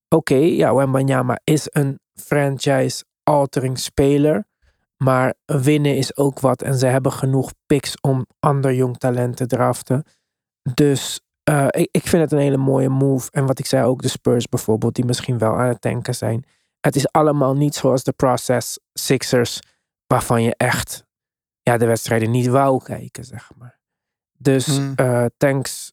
oké, 0.09 0.33
okay, 0.35 0.57
ja, 0.57 0.75
Wembanyama 0.75 1.41
is 1.45 1.67
een 1.71 2.01
franchise-altering 2.15 3.79
speler. 3.79 4.45
Maar 4.97 5.35
winnen 5.45 5.97
is 5.97 6.17
ook 6.17 6.41
wat. 6.41 6.63
En 6.63 6.75
ze 6.75 6.87
hebben 6.87 7.13
genoeg 7.13 7.53
picks 7.67 8.01
om 8.01 8.27
ander 8.39 8.75
jong 8.75 8.99
talent 8.99 9.37
te 9.37 9.47
draften. 9.47 10.05
Dus 10.75 11.21
uh, 11.51 11.67
ik, 11.71 11.89
ik 11.91 12.07
vind 12.07 12.23
het 12.23 12.33
een 12.33 12.39
hele 12.39 12.57
mooie 12.57 12.89
move. 12.89 13.31
En 13.31 13.47
wat 13.47 13.59
ik 13.59 13.67
zei, 13.67 13.85
ook 13.85 14.03
de 14.03 14.09
Spurs 14.09 14.49
bijvoorbeeld, 14.49 14.95
die 14.95 15.05
misschien 15.05 15.39
wel 15.39 15.55
aan 15.55 15.69
het 15.69 15.81
tanken 15.81 16.15
zijn. 16.15 16.45
Het 16.81 16.97
is 16.97 17.13
allemaal 17.13 17.55
niet 17.55 17.75
zoals 17.75 18.05
de 18.05 18.13
Process 18.13 18.79
Sixers, 18.93 19.61
waarvan 20.07 20.43
je 20.43 20.55
echt 20.57 21.05
ja, 21.63 21.77
de 21.77 21.87
wedstrijden 21.87 22.31
niet 22.31 22.47
wou 22.47 22.83
kijken, 22.83 23.25
zeg 23.25 23.51
maar. 23.57 23.82
Dus 24.43 24.67
Hmm. 24.67 24.93
eh, 24.97 25.25
thanks 25.37 25.93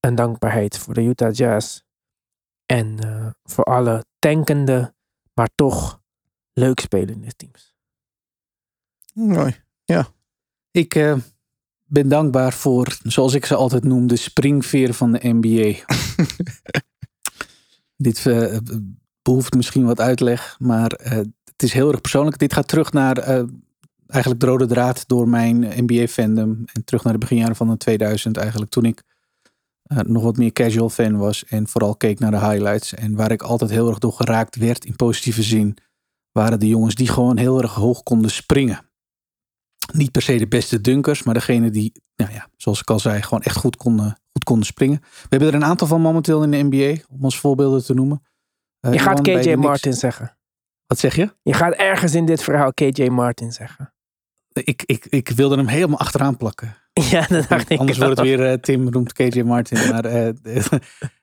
en 0.00 0.14
dankbaarheid 0.14 0.78
voor 0.78 0.94
de 0.94 1.02
Utah 1.02 1.34
Jazz. 1.34 1.80
En 2.66 2.98
eh, 2.98 3.26
voor 3.44 3.64
alle 3.64 4.04
tankende, 4.18 4.94
maar 5.34 5.48
toch 5.54 6.00
leuk 6.52 6.80
spelende 6.80 7.32
teams. 7.36 7.74
Mooi. 9.14 9.60
Ik 10.70 10.94
eh, 10.94 11.16
ben 11.84 12.08
dankbaar 12.08 12.52
voor, 12.52 12.96
zoals 13.02 13.34
ik 13.34 13.46
ze 13.46 13.54
altijd 13.54 13.84
noem, 13.84 14.06
de 14.06 14.16
springveer 14.16 14.94
van 14.94 15.12
de 15.12 15.28
NBA. 15.28 15.74
Dit 17.96 18.26
eh, 18.26 18.56
behoeft 19.22 19.54
misschien 19.54 19.84
wat 19.84 20.00
uitleg, 20.00 20.56
maar 20.58 20.90
eh, 20.92 21.16
het 21.44 21.62
is 21.62 21.72
heel 21.72 21.90
erg 21.92 22.00
persoonlijk. 22.00 22.38
Dit 22.38 22.52
gaat 22.52 22.68
terug 22.68 22.92
naar 22.92 23.18
eh, 23.18 23.42
eigenlijk 24.12 24.40
de 24.40 24.46
rode 24.46 24.66
draad 24.66 25.08
door 25.08 25.28
mijn 25.28 25.84
NBA-fandom. 25.84 26.64
En 26.72 26.84
terug 26.84 27.04
naar 27.04 27.12
de 27.12 27.18
beginjaren 27.18 27.56
van 27.56 27.68
de 27.68 27.76
2000 27.76 28.36
eigenlijk. 28.36 28.70
Toen 28.70 28.84
ik 28.84 29.02
eh, 29.82 29.98
nog 29.98 30.22
wat 30.22 30.36
meer 30.36 30.52
casual 30.52 30.88
fan 30.88 31.16
was 31.16 31.44
en 31.44 31.68
vooral 31.68 31.96
keek 31.96 32.18
naar 32.18 32.30
de 32.30 32.38
highlights. 32.38 32.94
En 32.94 33.16
waar 33.16 33.30
ik 33.30 33.42
altijd 33.42 33.70
heel 33.70 33.88
erg 33.88 33.98
door 33.98 34.12
geraakt 34.12 34.56
werd 34.56 34.84
in 34.84 34.96
positieve 34.96 35.42
zin, 35.42 35.76
waren 36.32 36.60
de 36.60 36.68
jongens 36.68 36.94
die 36.94 37.08
gewoon 37.08 37.36
heel 37.36 37.62
erg 37.62 37.74
hoog 37.74 38.02
konden 38.02 38.30
springen 38.30 38.90
niet 39.92 40.10
per 40.10 40.22
se 40.22 40.36
de 40.36 40.48
beste 40.48 40.80
dunkers, 40.80 41.22
maar 41.22 41.34
degene 41.34 41.70
die, 41.70 41.92
nou 42.16 42.32
ja, 42.32 42.48
zoals 42.56 42.80
ik 42.80 42.90
al 42.90 42.98
zei, 42.98 43.22
gewoon 43.22 43.42
echt 43.42 43.56
goed 43.56 43.76
konden, 43.76 44.18
goed 44.32 44.44
konden 44.44 44.66
springen. 44.66 45.00
We 45.00 45.26
hebben 45.28 45.48
er 45.48 45.54
een 45.54 45.64
aantal 45.64 45.86
van 45.86 46.00
momenteel 46.00 46.42
in 46.42 46.50
de 46.50 46.62
NBA, 46.70 47.02
om 47.08 47.24
als 47.24 47.38
voorbeelden 47.38 47.84
te 47.84 47.94
noemen. 47.94 48.22
Eh, 48.80 48.92
Je 48.92 48.98
gaat 48.98 49.20
KJ. 49.20 49.54
Martin 49.54 49.92
zeggen. 49.92 50.36
Wat 50.86 50.98
zeg 50.98 51.16
je? 51.16 51.34
Je 51.42 51.54
gaat 51.54 51.72
ergens 51.72 52.14
in 52.14 52.26
dit 52.26 52.42
verhaal 52.42 52.72
KJ 52.72 53.06
Martin 53.08 53.52
zeggen. 53.52 53.94
Ik, 54.52 54.82
ik, 54.86 55.06
ik 55.06 55.28
wilde 55.28 55.56
hem 55.56 55.66
helemaal 55.66 55.98
achteraan 55.98 56.36
plakken. 56.36 56.76
Ja, 57.10 57.26
dat 57.26 57.48
dacht 57.48 57.70
ik 57.70 57.78
Anders 57.78 58.00
al. 58.00 58.06
wordt 58.06 58.20
het 58.20 58.28
weer 58.28 58.46
eh, 58.50 58.58
Tim 58.58 58.90
noemt 58.90 59.12
KJ 59.12 59.40
Martin. 59.40 59.88
Maar 59.88 60.04
eh, 60.04 60.34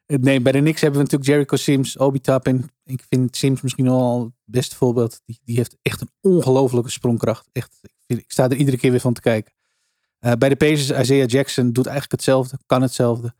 nee, 0.22 0.42
bij 0.42 0.52
de 0.52 0.60
Knicks 0.60 0.82
hebben 0.82 1.00
we 1.00 1.06
natuurlijk 1.06 1.30
Jericho 1.32 1.56
Sims, 1.56 1.98
Obi 1.98 2.22
Toppin. 2.22 2.70
Ik 2.84 3.06
vind 3.10 3.36
Sims 3.36 3.62
misschien 3.62 3.86
wel 3.86 4.24
het 4.24 4.32
beste 4.46 4.76
voorbeeld. 4.76 5.22
Die, 5.26 5.40
die 5.44 5.56
heeft 5.56 5.78
echt 5.82 6.02
een 6.02 6.12
ongelofelijke 6.22 6.90
sprongkracht. 6.90 7.50
Echt, 7.52 7.80
ik 8.06 8.24
sta 8.28 8.44
er 8.44 8.56
iedere 8.56 8.78
keer 8.78 8.92
weer 8.92 9.00
van 9.00 9.14
te 9.14 9.22
kijken. 9.22 9.54
Eh, 10.20 10.32
bij 10.34 10.50
de 10.50 10.56
Pacers, 10.56 11.00
Isaiah 11.00 11.28
Jackson 11.28 11.72
doet 11.72 11.86
eigenlijk 11.86 12.12
hetzelfde, 12.12 12.60
kan 12.66 12.82
hetzelfde. 12.82 13.34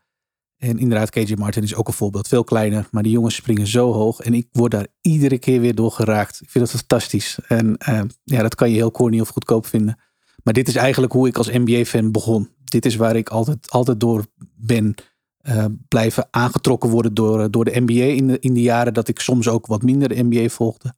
En 0.60 0.78
inderdaad, 0.78 1.10
KJ 1.10 1.34
Martin 1.34 1.62
is 1.62 1.74
ook 1.74 1.88
een 1.88 1.94
voorbeeld. 1.94 2.28
Veel 2.28 2.44
kleiner, 2.44 2.88
maar 2.90 3.02
die 3.02 3.12
jongens 3.12 3.34
springen 3.34 3.66
zo 3.66 3.92
hoog. 3.92 4.20
En 4.20 4.34
ik 4.34 4.48
word 4.52 4.70
daar 4.70 4.86
iedere 5.00 5.38
keer 5.38 5.60
weer 5.60 5.74
door 5.74 5.90
geraakt. 5.90 6.40
Ik 6.40 6.50
vind 6.50 6.64
dat 6.64 6.74
fantastisch. 6.74 7.38
En 7.48 7.76
eh, 7.76 8.00
ja, 8.24 8.42
dat 8.42 8.54
kan 8.54 8.70
je 8.70 8.76
heel 8.76 8.90
corny 8.90 9.20
of 9.20 9.28
goedkoop 9.28 9.66
vinden. 9.66 9.98
Maar 10.42 10.54
dit 10.54 10.68
is 10.68 10.74
eigenlijk 10.74 11.12
hoe 11.12 11.28
ik 11.28 11.36
als 11.36 11.50
NBA-fan 11.50 12.12
begon. 12.12 12.48
Dit 12.64 12.86
is 12.86 12.96
waar 12.96 13.16
ik 13.16 13.28
altijd, 13.28 13.70
altijd 13.70 14.00
door 14.00 14.26
ben 14.56 14.94
eh, 15.38 15.64
blijven 15.88 16.28
aangetrokken 16.30 16.90
worden 16.90 17.14
door, 17.14 17.40
eh, 17.40 17.46
door 17.50 17.64
de 17.64 17.80
NBA. 17.80 18.04
In 18.04 18.26
de, 18.26 18.38
in 18.38 18.54
de 18.54 18.62
jaren 18.62 18.94
dat 18.94 19.08
ik 19.08 19.20
soms 19.20 19.48
ook 19.48 19.66
wat 19.66 19.82
minder 19.82 20.08
de 20.08 20.22
NBA 20.22 20.48
volgde. 20.48 20.94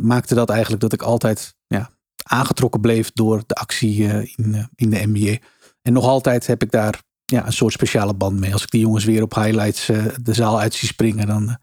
maakte 0.00 0.34
dat 0.34 0.50
eigenlijk 0.50 0.82
dat 0.82 0.92
ik 0.92 1.02
altijd 1.02 1.54
ja, 1.66 1.90
aangetrokken 2.22 2.80
bleef 2.80 3.10
door 3.12 3.42
de 3.46 3.54
actie 3.54 4.04
in, 4.36 4.68
in 4.74 4.90
de 4.90 5.06
NBA. 5.06 5.36
En 5.82 5.92
nog 5.92 6.04
altijd 6.04 6.46
heb 6.46 6.62
ik 6.62 6.70
daar 6.70 7.08
ja, 7.30 7.46
een 7.46 7.52
soort 7.52 7.72
speciale 7.72 8.14
band 8.14 8.40
mee. 8.40 8.52
Als 8.52 8.62
ik 8.62 8.70
die 8.70 8.80
jongens 8.80 9.04
weer 9.04 9.22
op 9.22 9.34
highlights 9.34 9.88
eh, 9.88 10.04
de 10.22 10.34
zaal 10.34 10.60
uit 10.60 10.74
zie 10.74 10.88
springen, 10.88 11.26
dan, 11.26 11.42
eh, 11.42 11.54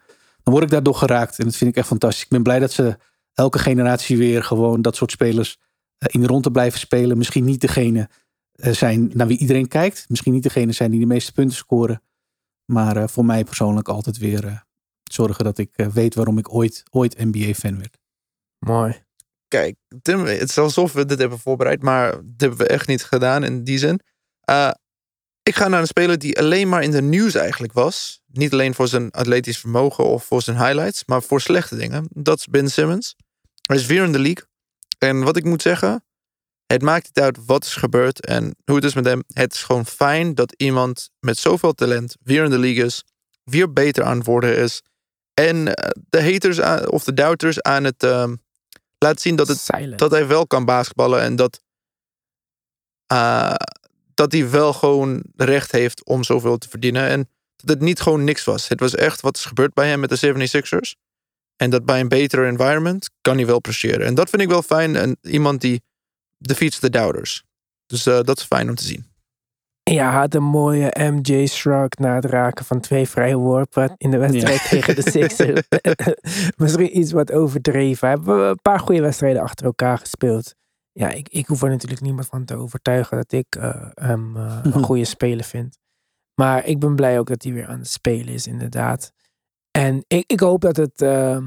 dan 0.44 0.54
word 0.54 0.64
ik 0.64 0.70
daardoor 0.70 0.96
geraakt. 0.96 1.40
En 1.40 1.46
dat 1.46 1.56
vind 1.56 1.70
ik 1.70 1.78
echt 1.78 1.88
fantastisch. 1.88 2.24
Ik 2.24 2.30
ben 2.30 2.44
blij 2.44 2.60
dat 2.60 2.72
ze 2.72 2.98
elke 3.34 3.60
generatie 3.60 4.18
weer 4.18 4.44
gewoon 4.44 4.82
dat 4.82 4.96
soort 4.96 5.12
spelers 5.12 5.60
eh, 5.98 6.14
in 6.14 6.22
de 6.22 6.28
rondte 6.28 6.52
blijven 6.52 6.80
spelen. 6.80 7.18
Misschien 7.18 7.46
niet 7.46 7.62
degene 7.62 8.10
eh, 8.58 8.74
zijn 8.74 9.12
naar 9.14 9.28
wie 9.28 9.38
iedereen 9.38 9.68
kijkt. 9.68 10.06
Misschien 10.10 10.34
niet 10.34 10.44
degene 10.44 10.72
zijn 10.72 10.92
die 10.92 11.00
de 11.00 11.06
meeste 11.06 11.32
punten 11.32 11.58
scoren. 11.58 12.02
Maar 12.66 12.98
eh, 12.98 13.08
voor 13.08 13.26
mij 13.26 13.44
persoonlijk 13.44 13.88
altijd 13.88 14.18
weer 14.18 14.66
zorgen 15.04 15.44
dat 15.44 15.58
ik 15.58 15.70
eh, 15.76 15.88
weet 15.88 16.16
waarom 16.16 16.38
ik 16.38 16.54
ooit, 16.54 16.84
ooit 16.90 17.18
NBA-fan 17.18 17.78
werd. 17.78 17.98
Mooi. 18.60 19.06
Kijk, 19.48 19.76
Tim, 20.02 20.26
het 20.26 20.50
is 20.50 20.58
alsof 20.58 20.94
we 20.94 21.06
dit 21.06 21.20
hebben 21.20 21.40
voorbereid, 21.40 21.82
maar 21.82 22.12
dit 22.12 22.42
hebben 22.42 22.58
we 22.58 22.68
echt 22.68 22.88
niet 22.88 23.04
gedaan 23.04 23.44
in 23.44 23.64
die 23.64 23.78
zin. 23.78 24.00
Ik 25.48 25.56
ga 25.56 25.68
naar 25.68 25.82
een 25.82 25.88
speler 25.88 26.18
die 26.18 26.40
alleen 26.40 26.70
maar 26.70 26.84
in 26.84 26.92
de 26.92 27.02
nieuws 27.02 27.36
eigenlijk 27.36 27.74
was. 27.74 28.22
Niet 28.26 28.54
alleen 28.54 28.74
voor 28.74 28.88
zijn 28.88 29.12
atletisch 29.12 29.58
vermogen 29.58 30.06
of 30.06 30.26
voor 30.26 30.42
zijn 30.42 30.58
highlights, 30.58 31.04
maar 31.06 31.22
voor 31.24 31.42
slechte 31.42 31.76
dingen. 31.76 32.08
Dat 32.10 32.38
is 32.38 32.46
Ben 32.46 32.70
Simmons. 32.70 33.16
Hij 33.62 33.76
is 33.76 33.86
weer 33.86 34.04
in 34.04 34.12
de 34.12 34.20
league. 34.20 34.46
En 34.98 35.24
wat 35.24 35.38
ik 35.38 35.44
moet 35.44 35.62
zeggen, 35.62 36.06
het 36.66 36.82
maakt 36.82 37.06
niet 37.06 37.20
uit 37.20 37.46
wat 37.46 37.64
is 37.66 37.76
gebeurd 37.76 38.26
en 38.26 38.56
hoe 38.66 38.76
het 38.76 38.84
is 38.84 38.94
met 38.94 39.06
hem. 39.06 39.24
Het 39.28 39.54
is 39.54 39.64
gewoon 39.64 39.86
fijn 39.86 40.36
dat 40.36 40.54
iemand 40.58 41.10
met 41.20 41.38
zoveel 41.38 41.74
talent 41.74 42.16
weer 42.24 42.44
in 42.44 42.50
de 42.50 42.60
league 42.60 42.86
is, 42.86 43.04
weer 43.44 43.74
beter 43.74 44.04
aan 44.04 44.18
het 44.18 44.26
worden 44.26 44.58
is. 44.58 44.82
En 45.34 45.76
eh, 45.76 45.90
de 46.10 46.32
haters 46.32 46.62
aan- 46.62 46.90
of 46.90 47.04
de 47.04 47.14
doubters 47.14 47.62
aan 47.62 47.84
het 47.84 48.04
ehm, 48.04 48.36
laten 48.98 49.22
zien 49.22 49.36
dat, 49.36 49.48
het, 49.48 49.60
Silent. 49.60 50.00
dat 50.00 50.12
hij 50.12 50.28
wel 50.28 50.48
kan 50.48 50.66
basketballen 50.66 51.22
en 51.22 51.36
dat, 51.36 51.62
eh, 53.08 53.54
dat 54.18 54.32
hij 54.32 54.50
wel 54.50 54.74
gewoon 54.74 55.24
recht 55.36 55.72
heeft 55.72 56.06
om 56.06 56.24
zoveel 56.24 56.58
te 56.58 56.70
verdienen. 56.70 57.08
En 57.08 57.30
dat 57.56 57.70
het 57.76 57.80
niet 57.80 58.00
gewoon 58.02 58.24
niks 58.24 58.44
was. 58.44 58.68
Het 58.68 58.80
was 58.80 58.96
echt 58.96 59.22
wat 59.22 59.38
is 59.38 59.46
gebeurd 59.46 59.74
bij 59.74 59.90
hem 59.90 60.00
met 60.00 60.10
de 60.10 60.50
76ers. 60.50 61.06
En 61.56 61.70
dat 61.70 61.86
bij 61.86 62.00
een 62.00 62.08
betere 62.08 62.46
environment 62.46 63.10
kan 63.22 63.36
hij 63.36 63.46
wel 63.46 63.60
presteren. 63.60 64.06
En 64.06 64.16
dat 64.16 64.30
vind 64.30 64.42
ik 64.42 64.48
wel 64.50 64.62
fijn. 64.62 64.96
En 64.96 65.18
iemand 65.22 65.62
die 65.62 65.82
defeats 66.38 66.80
de 66.80 66.90
doubters. 66.90 67.44
Dus 67.86 68.06
eh, 68.06 68.20
dat 68.22 68.38
is 68.38 68.44
fijn 68.44 68.70
om 68.70 68.76
te 68.76 68.84
zien. 68.84 69.06
Ja, 69.84 70.12
had 70.12 70.34
een 70.34 70.44
mooie 70.44 70.94
MJ 71.12 71.46
shrug 71.48 71.90
na 71.90 72.16
het 72.16 72.26
raken 72.26 72.66
van 72.66 72.80
twee 72.80 73.08
vrije 73.10 73.36
worpen 73.38 73.94
in 73.98 74.12
de 74.12 74.18
wedstrijd 74.18 74.62
Ja. 74.62 74.70
tegen 74.70 74.96
de 74.96 75.10
Sixers. 75.12 75.62
Misschien 76.64 76.98
iets 76.98 77.12
wat 77.12 77.32
overdreven. 77.32 78.10
Hebben 78.10 78.38
we 78.44 78.50
een 78.50 78.62
paar 78.62 78.80
goede 78.80 79.02
wedstrijden 79.02 79.42
achter 79.42 79.66
elkaar 79.66 79.98
gespeeld. 79.98 80.56
Ja, 80.98 81.10
ik, 81.10 81.30
ik 81.30 81.48
hoef 81.48 81.62
er 81.62 81.70
natuurlijk 81.70 82.02
niemand 82.02 82.28
van 82.28 82.46
te 82.46 82.56
overtuigen 82.56 83.18
dat 83.18 83.32
ik 83.32 83.56
eh, 83.56 83.90
hem 83.94 84.38
eh, 84.38 84.60
een 84.64 84.84
goede 84.90 85.06
speler 85.06 85.46
vind. 85.46 85.78
Maar 86.42 86.66
ik 86.66 86.80
ben 86.80 86.96
blij 86.96 87.20
ook 87.20 87.28
dat 87.28 87.44
hij 87.44 87.54
weer 87.54 87.68
aan 87.68 87.80
het 87.80 87.88
spelen 87.90 88.34
is, 88.34 88.48
inderdaad. 88.48 89.12
En 89.72 90.04
ik, 90.08 90.24
ik 90.32 90.40
hoop 90.40 90.62
dat 90.62 90.76
het, 90.76 91.02
ehm, 91.02 91.46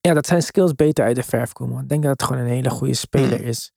ja, 0.00 0.14
dat 0.14 0.26
zijn 0.26 0.42
skills 0.42 0.74
beter 0.74 1.04
uit 1.04 1.16
de 1.16 1.22
verf 1.22 1.52
komen. 1.52 1.72
Want 1.72 1.82
ik 1.84 1.88
denk 1.88 2.02
dat 2.02 2.10
het 2.12 2.22
gewoon 2.22 2.42
een 2.42 2.48
hele 2.48 2.70
goede 2.70 2.94
speler 2.94 3.40
is. 3.40 3.72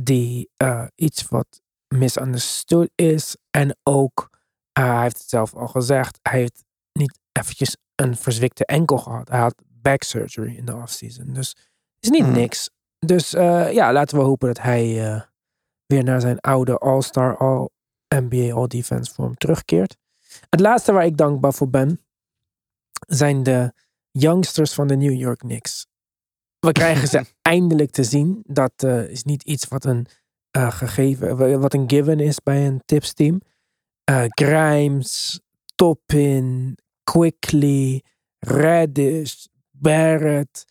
Die 0.00 0.50
eh, 0.56 0.86
iets 0.94 1.28
wat 1.28 1.62
misunderstood 1.94 2.90
is. 2.94 3.36
En 3.50 3.76
ook, 3.82 4.30
hij 4.72 5.02
heeft 5.02 5.18
het 5.18 5.28
zelf 5.28 5.54
al 5.54 5.68
gezegd, 5.68 6.18
hij 6.22 6.38
heeft 6.38 6.64
niet 6.92 7.18
eventjes 7.32 7.76
een 7.94 8.16
verzwikte 8.16 8.66
enkel 8.66 8.98
gehad. 8.98 9.28
Hij 9.28 9.40
had 9.40 9.62
back 9.68 10.02
surgery 10.02 10.56
in 10.56 10.64
de 10.64 10.74
offseason. 10.74 11.32
Dus 11.32 11.48
het 11.48 11.58
is 12.00 12.10
niet 12.10 12.22
Mhm. 12.26 12.32
niks. 12.32 12.70
Dus 13.06 13.34
eh, 13.34 13.72
ja, 13.72 13.92
laten 13.92 14.18
we 14.18 14.24
hopen 14.24 14.46
dat 14.46 14.60
hij 14.60 15.12
eh, 15.12 15.20
weer 15.86 16.04
naar 16.04 16.20
zijn 16.20 16.40
oude 16.40 16.78
All-Star, 16.78 17.36
All-NBA, 17.36 18.54
All-Defense 18.54 19.14
vorm 19.14 19.34
terugkeert. 19.34 19.96
Het 20.48 20.60
laatste 20.60 20.92
waar 20.92 21.04
ik 21.04 21.16
dankbaar 21.16 21.54
voor 21.54 21.70
ben, 21.70 22.00
zijn 23.06 23.42
de 23.42 23.72
youngsters 24.10 24.74
van 24.74 24.86
de 24.86 24.96
New 24.96 25.14
York 25.14 25.38
Knicks. 25.38 25.86
We 26.58 26.72
krijgen 26.82 27.08
ze 27.08 27.24
eindelijk 27.42 27.90
te 27.90 28.04
zien. 28.04 28.42
Dat 28.46 28.72
eh, 28.76 29.08
is 29.08 29.22
niet 29.22 29.42
iets 29.42 29.68
wat 29.68 29.84
een 29.84 30.06
gegeven, 30.50 31.60
wat 31.60 31.74
een 31.74 31.90
given 31.90 32.20
is 32.20 32.40
bij 32.42 32.66
een 32.66 32.82
tipsteam. 32.84 33.40
Grimes, 34.28 35.40
Toppin, 35.74 36.78
Quickly, 37.04 38.02
Reddish, 38.38 39.46
Barrett, 39.70 40.64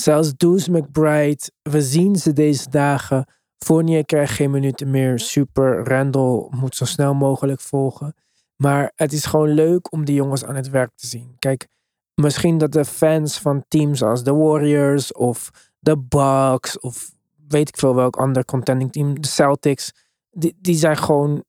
zelfs 0.00 0.36
Deuce 0.36 0.70
McBride. 0.70 1.50
We 1.62 1.82
zien 1.82 2.16
ze 2.16 2.32
deze 2.32 2.70
dagen. 2.70 3.26
Fournier 3.58 4.04
krijgt 4.04 4.32
geen 4.32 4.50
minuten 4.50 4.90
meer. 4.90 5.18
Super. 5.18 5.84
Randall 5.84 6.46
moet 6.50 6.76
zo 6.76 6.84
snel 6.84 7.14
mogelijk 7.14 7.60
volgen. 7.60 8.14
Maar 8.56 8.92
het 8.94 9.12
is 9.12 9.24
gewoon 9.24 9.48
leuk 9.48 9.92
om 9.92 10.04
die 10.04 10.14
jongens 10.14 10.44
aan 10.44 10.54
het 10.54 10.70
werk 10.70 10.90
te 10.94 11.06
zien. 11.06 11.34
Kijk, 11.38 11.68
misschien 12.14 12.58
dat 12.58 12.72
de 12.72 12.84
fans 12.84 13.38
van 13.38 13.64
teams 13.68 14.02
als 14.02 14.24
de 14.24 14.34
Warriors 14.34 15.12
of 15.12 15.50
de 15.78 15.98
Bucks 15.98 16.80
of 16.80 17.14
weet 17.48 17.68
ik 17.68 17.76
veel 17.76 17.94
welk 17.94 18.16
ander 18.16 18.44
contending 18.44 18.92
team, 18.92 19.20
de 19.20 19.28
Celtics, 19.28 19.92
die, 20.30 20.56
die 20.60 20.74
zijn 20.74 20.96
gewoon, 20.96 21.44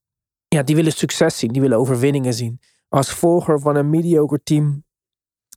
ja, 0.47 0.63
die 0.63 0.75
willen 0.75 0.91
succes 0.91 1.37
zien, 1.37 1.51
die 1.51 1.61
willen 1.61 1.77
overwinningen 1.77 2.33
zien. 2.33 2.59
Als 2.89 3.11
volger 3.11 3.59
van 3.59 3.75
een 3.75 3.89
mediocre 3.89 4.43
team, 4.43 4.85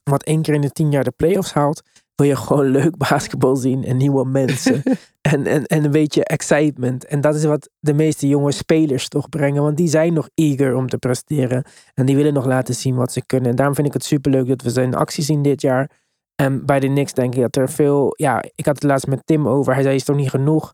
wat 0.03 0.23
één 0.23 0.41
keer 0.41 0.53
in 0.53 0.61
de 0.61 0.71
tien 0.71 0.91
jaar 0.91 1.03
de 1.03 1.11
playoffs 1.11 1.53
haalt, 1.53 1.81
wil 2.21 2.29
je 2.29 2.35
gewoon 2.35 2.65
leuk 2.65 2.97
basketbal 2.97 3.55
zien 3.55 3.83
en 3.83 3.97
nieuwe 3.97 4.25
mensen. 4.25 4.83
en, 5.31 5.45
en, 5.45 5.65
en 5.65 5.83
een 5.83 5.91
beetje 5.91 6.23
excitement. 6.23 7.05
En 7.05 7.21
dat 7.21 7.35
is 7.35 7.43
wat 7.43 7.69
de 7.79 7.93
meeste 7.93 8.27
jonge 8.27 8.51
spelers 8.51 9.07
toch 9.07 9.29
brengen, 9.29 9.63
want 9.63 9.77
die 9.77 9.87
zijn 9.87 10.13
nog 10.13 10.29
eager 10.33 10.75
om 10.75 10.87
te 10.87 10.97
presteren. 10.97 11.63
En 11.93 12.05
die 12.05 12.15
willen 12.15 12.33
nog 12.33 12.45
laten 12.45 12.75
zien 12.75 12.95
wat 12.95 13.11
ze 13.11 13.25
kunnen. 13.25 13.49
En 13.49 13.55
daarom 13.55 13.75
vind 13.75 13.87
ik 13.87 13.93
het 13.93 14.03
superleuk 14.03 14.47
dat 14.47 14.61
we 14.61 14.71
ze 14.71 14.81
in 14.81 14.95
actie 14.95 15.23
zien 15.23 15.41
dit 15.41 15.61
jaar. 15.61 15.91
En 16.35 16.65
bij 16.65 16.79
de 16.79 16.87
Knicks 16.87 17.13
denk 17.13 17.35
ik 17.35 17.41
dat 17.41 17.55
er 17.55 17.69
veel... 17.69 18.13
Ja, 18.17 18.43
ik 18.55 18.65
had 18.65 18.75
het 18.75 18.83
laatst 18.83 19.07
met 19.07 19.25
Tim 19.25 19.47
over. 19.47 19.73
Hij 19.73 19.83
zei, 19.83 19.95
is 19.95 20.03
toch 20.03 20.15
niet 20.15 20.29
genoeg? 20.29 20.73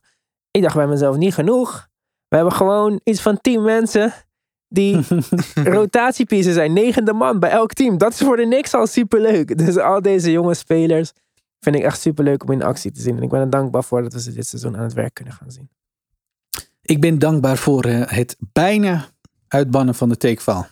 Ik 0.50 0.62
dacht 0.62 0.74
bij 0.74 0.86
mezelf, 0.86 1.16
niet 1.16 1.34
genoeg. 1.34 1.88
We 2.28 2.36
hebben 2.36 2.54
gewoon 2.54 3.00
iets 3.04 3.22
van 3.22 3.40
tien 3.40 3.62
mensen 3.62 4.12
die 4.68 5.00
rotatiepiezen 5.54 6.52
zijn. 6.52 6.72
Negende 6.72 7.12
man 7.12 7.38
bij 7.38 7.50
elk 7.50 7.72
team. 7.72 7.98
Dat 7.98 8.12
is 8.12 8.18
voor 8.18 8.36
de 8.36 8.46
niks 8.46 8.74
al 8.74 8.86
superleuk. 8.86 9.58
Dus 9.58 9.76
al 9.76 10.02
deze 10.02 10.30
jonge 10.30 10.54
spelers 10.54 11.12
vind 11.60 11.76
ik 11.76 11.82
echt 11.82 12.00
superleuk 12.00 12.42
om 12.42 12.50
in 12.50 12.62
actie 12.62 12.92
te 12.92 13.00
zien. 13.00 13.16
En 13.16 13.22
ik 13.22 13.28
ben 13.28 13.40
er 13.40 13.50
dankbaar 13.50 13.84
voor 13.84 14.02
dat 14.02 14.12
we 14.12 14.20
ze 14.20 14.32
dit 14.32 14.46
seizoen 14.46 14.76
aan 14.76 14.82
het 14.82 14.92
werk 14.92 15.14
kunnen 15.14 15.34
gaan 15.34 15.50
zien. 15.50 15.70
Ik 16.82 17.00
ben 17.00 17.18
dankbaar 17.18 17.56
voor 17.56 17.84
eh, 17.84 18.02
het 18.06 18.36
bijna 18.52 19.08
uitbannen 19.48 19.94
van 19.94 20.08
de 20.08 20.16
takeval. 20.16 20.66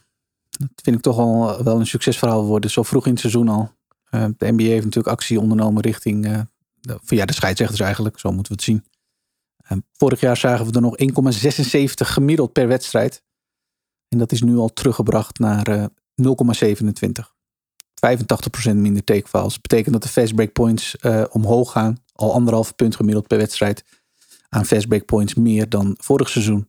Dat 0.49 0.71
vind 0.83 0.97
ik 0.97 1.03
toch 1.03 1.19
al 1.19 1.63
wel 1.65 1.81
een 1.81 1.87
succesverhaal 1.87 2.45
worden. 2.45 2.71
Zo 2.71 2.83
vroeg 2.83 3.05
in 3.05 3.11
het 3.11 3.21
seizoen 3.21 3.49
al. 3.49 3.71
Eh, 4.11 4.25
de 4.37 4.53
NBA 4.53 4.63
heeft 4.63 4.85
natuurlijk 4.85 5.15
actie 5.15 5.41
ondernomen 5.41 5.83
richting 5.83 6.27
eh, 6.27 6.41
de, 6.81 6.99
ja, 7.07 7.25
de 7.25 7.33
scheidsrechters 7.33 7.81
eigenlijk. 7.81 8.19
Zo 8.19 8.33
moeten 8.33 8.53
we 8.53 8.59
het 8.63 8.65
zien. 8.65 8.85
Vorig 9.93 10.21
jaar 10.21 10.37
zagen 10.37 10.67
we 10.67 10.73
er 10.73 10.81
nog 10.81 10.97
1,76 11.77 11.89
gemiddeld 11.95 12.53
per 12.53 12.69
wedstrijd. 12.69 13.23
En 14.09 14.19
dat 14.19 14.33
is 14.33 14.43
nu 14.43 14.57
al 14.57 14.73
teruggebracht 14.73 15.39
naar 15.39 15.89
0,27. 16.23 17.36
85% 18.71 18.75
minder 18.75 19.05
takefouls. 19.05 19.53
Dat 19.53 19.63
betekent 19.63 19.93
dat 19.93 20.03
de 20.03 20.09
fast 20.09 20.35
break 20.35 20.53
points 20.53 20.97
omhoog 21.31 21.73
gaan. 21.73 21.99
Al 22.13 22.33
anderhalf 22.33 22.75
punt 22.75 22.97
gemiddeld 22.97 23.27
per 23.27 23.39
wedstrijd. 23.39 23.85
Aan 24.49 24.65
fast 24.65 24.89
break 24.89 25.05
points 25.05 25.35
meer 25.35 25.69
dan 25.69 25.95
vorig 25.99 26.29
seizoen. 26.29 26.67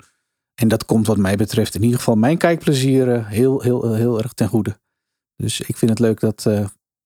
En 0.55 0.67
dat 0.67 0.85
komt 0.85 1.07
wat 1.07 1.17
mij 1.17 1.35
betreft 1.35 1.75
in 1.75 1.83
ieder 1.83 1.97
geval 1.97 2.15
mijn 2.15 2.37
kijkplezier 2.37 3.27
heel, 3.27 3.61
heel, 3.61 3.93
heel 3.93 4.21
erg 4.21 4.33
ten 4.33 4.47
goede. 4.47 4.79
Dus 5.35 5.61
ik 5.61 5.77
vind 5.77 5.91
het 5.91 5.99
leuk 5.99 6.19
dat, 6.19 6.47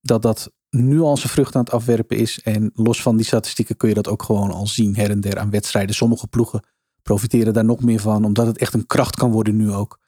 dat 0.01 0.21
dat 0.21 0.51
nu 0.69 0.99
al 0.99 1.17
zijn 1.17 1.29
vrucht 1.29 1.55
aan 1.55 1.63
het 1.63 1.73
afwerpen 1.73 2.17
is. 2.17 2.41
En 2.43 2.71
los 2.73 3.01
van 3.01 3.15
die 3.15 3.25
statistieken 3.25 3.77
kun 3.77 3.89
je 3.89 3.95
dat 3.95 4.07
ook 4.07 4.23
gewoon 4.23 4.51
al 4.51 4.67
zien 4.67 4.95
her 4.95 5.09
en 5.09 5.21
der 5.21 5.39
aan 5.39 5.49
wedstrijden. 5.49 5.95
Sommige 5.95 6.27
ploegen 6.27 6.63
profiteren 7.01 7.53
daar 7.53 7.65
nog 7.65 7.81
meer 7.81 7.99
van, 7.99 8.25
omdat 8.25 8.47
het 8.47 8.57
echt 8.57 8.73
een 8.73 8.85
kracht 8.85 9.15
kan 9.15 9.31
worden 9.31 9.55
nu 9.55 9.71
ook. 9.71 9.99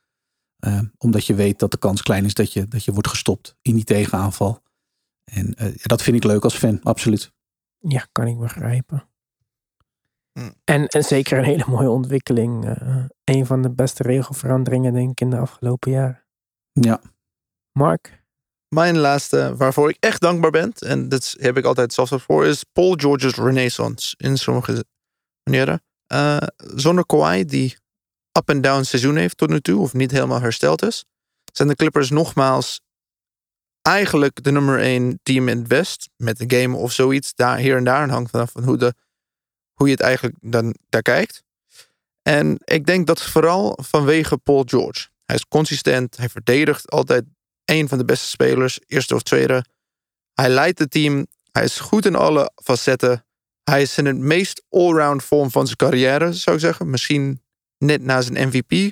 Uh, 0.68 0.80
omdat 0.98 1.26
je 1.26 1.34
weet 1.34 1.60
dat 1.60 1.72
de 1.72 1.78
kans 1.78 2.02
klein 2.02 2.26
is 2.26 2.34
dat 2.34 2.54
je, 2.54 2.68
dat 2.68 2.84
je 2.84 2.92
wordt 2.92 3.08
gestopt 3.08 3.56
in 3.62 3.76
die 3.76 3.84
tegenaanval. 3.84 4.62
En 5.24 5.56
uh, 5.62 5.76
dat 5.82 6.02
vind 6.02 6.18
ik 6.18 6.24
leuk 6.24 6.44
als 6.44 6.56
fan, 6.56 6.80
absoluut. 6.84 7.32
Ja, 7.80 8.08
kan 8.12 8.28
ik 8.28 8.38
begrijpen. 8.38 9.08
Mm. 10.34 10.54
En, 10.64 10.88
en 10.88 11.04
zeker 11.04 11.38
een 11.38 11.44
hele 11.44 11.66
mooie 11.68 11.90
ontwikkeling. 11.90 12.66
Uh, 12.66 13.06
een 13.24 13.46
van 13.46 13.62
de 13.62 13.72
beste 13.72 14.04
regelveranderingen, 14.04 14.94
denk 14.94 15.12
ik, 15.12 15.22
in 15.22 15.30
de 15.30 15.38
afgelopen 15.38 15.92
jaren. 15.92 16.24
Ja. 16.72 17.02
Mark? 17.72 18.24
Mijn 18.68 18.98
laatste, 18.98 19.56
waarvoor 19.58 19.90
ik 19.90 19.98
echt 20.00 20.22
dankbaar 20.22 20.52
ben, 20.52 20.74
en 20.74 21.10
dat 21.10 21.36
heb 21.40 21.58
ik 21.58 21.66
altijd 21.66 21.94
zelfs 21.94 22.14
voor, 22.18 22.46
is 22.46 22.64
Paul 22.64 22.94
George's 22.94 23.36
Renaissance 23.36 24.16
in 24.18 24.38
sommige 24.38 24.86
manieren. 25.44 25.84
Uh, 26.14 26.38
zonder 26.58 27.06
Kawhi, 27.06 27.46
die 27.46 27.78
up 28.38 28.50
en 28.50 28.62
down 28.62 28.84
seizoen 28.84 29.16
heeft 29.16 29.38
tot 29.38 29.50
nu 29.50 29.60
toe, 29.60 29.82
of 29.82 29.94
niet 29.94 30.12
helemaal 30.12 30.42
hersteld 30.42 30.82
is, 30.82 31.06
zijn 31.54 31.68
de 31.68 31.76
Clippers 31.76 32.10
nogmaals 32.10 32.82
eigenlijk 33.82 34.44
de 34.44 34.52
nummer 34.52 34.80
één 34.80 35.20
team 35.24 35.48
in 35.48 35.58
het 35.58 35.68
West. 35.68 36.10
Met 36.16 36.40
een 36.40 36.52
game 36.52 36.78
of 36.78 36.92
zoiets, 36.92 37.34
daar, 37.36 37.58
hier 37.58 37.78
en 37.78 37.84
daar, 37.84 38.04
en 38.04 38.10
hangt 38.10 38.30
vanaf 38.32 38.52
van 38.52 38.64
hoe, 38.64 38.78
de, 38.78 38.94
hoe 39.74 39.88
je 39.88 39.94
het 39.94 40.02
eigenlijk 40.02 40.36
dan 40.42 40.76
daar 40.90 41.02
kijkt. 41.02 41.44
En 42.22 42.58
ik 42.64 42.86
denk 42.86 43.08
dat 43.08 43.22
vooral 43.22 43.78
vanwege 43.82 44.38
Paul 44.38 44.64
George. 44.66 45.08
Hij 45.26 45.36
is 45.36 45.48
consistent, 45.48 46.18
hij 46.18 46.30
verdedigt 46.30 46.92
altijd 46.92 47.24
een 47.66 47.88
van 47.88 47.98
de 47.98 48.06
beste 48.06 48.28
spelers, 48.28 48.80
eerste 48.88 49.16
of 49.16 49.22
tweede. 49.22 49.66
Hij 50.34 50.50
leidt 50.50 50.80
het 50.80 50.92
team. 50.92 51.28
Hij 51.52 51.64
is 51.64 51.80
goed 51.80 52.06
in 52.06 52.16
alle 52.16 52.52
facetten. 52.64 53.26
Hij 53.64 53.82
is 53.82 53.98
in 53.98 54.06
het 54.06 54.18
meest 54.18 54.64
allround 54.70 55.24
vorm 55.24 55.52
van 55.52 55.66
zijn 55.66 55.78
carrière, 55.78 56.34
zou 56.34 56.56
ik 56.56 56.62
zeggen. 56.62 56.90
Misschien 56.90 57.43
net 57.84 58.02
na 58.02 58.22
zijn 58.22 58.48
MVP, 58.48 58.72
uh, 58.72 58.90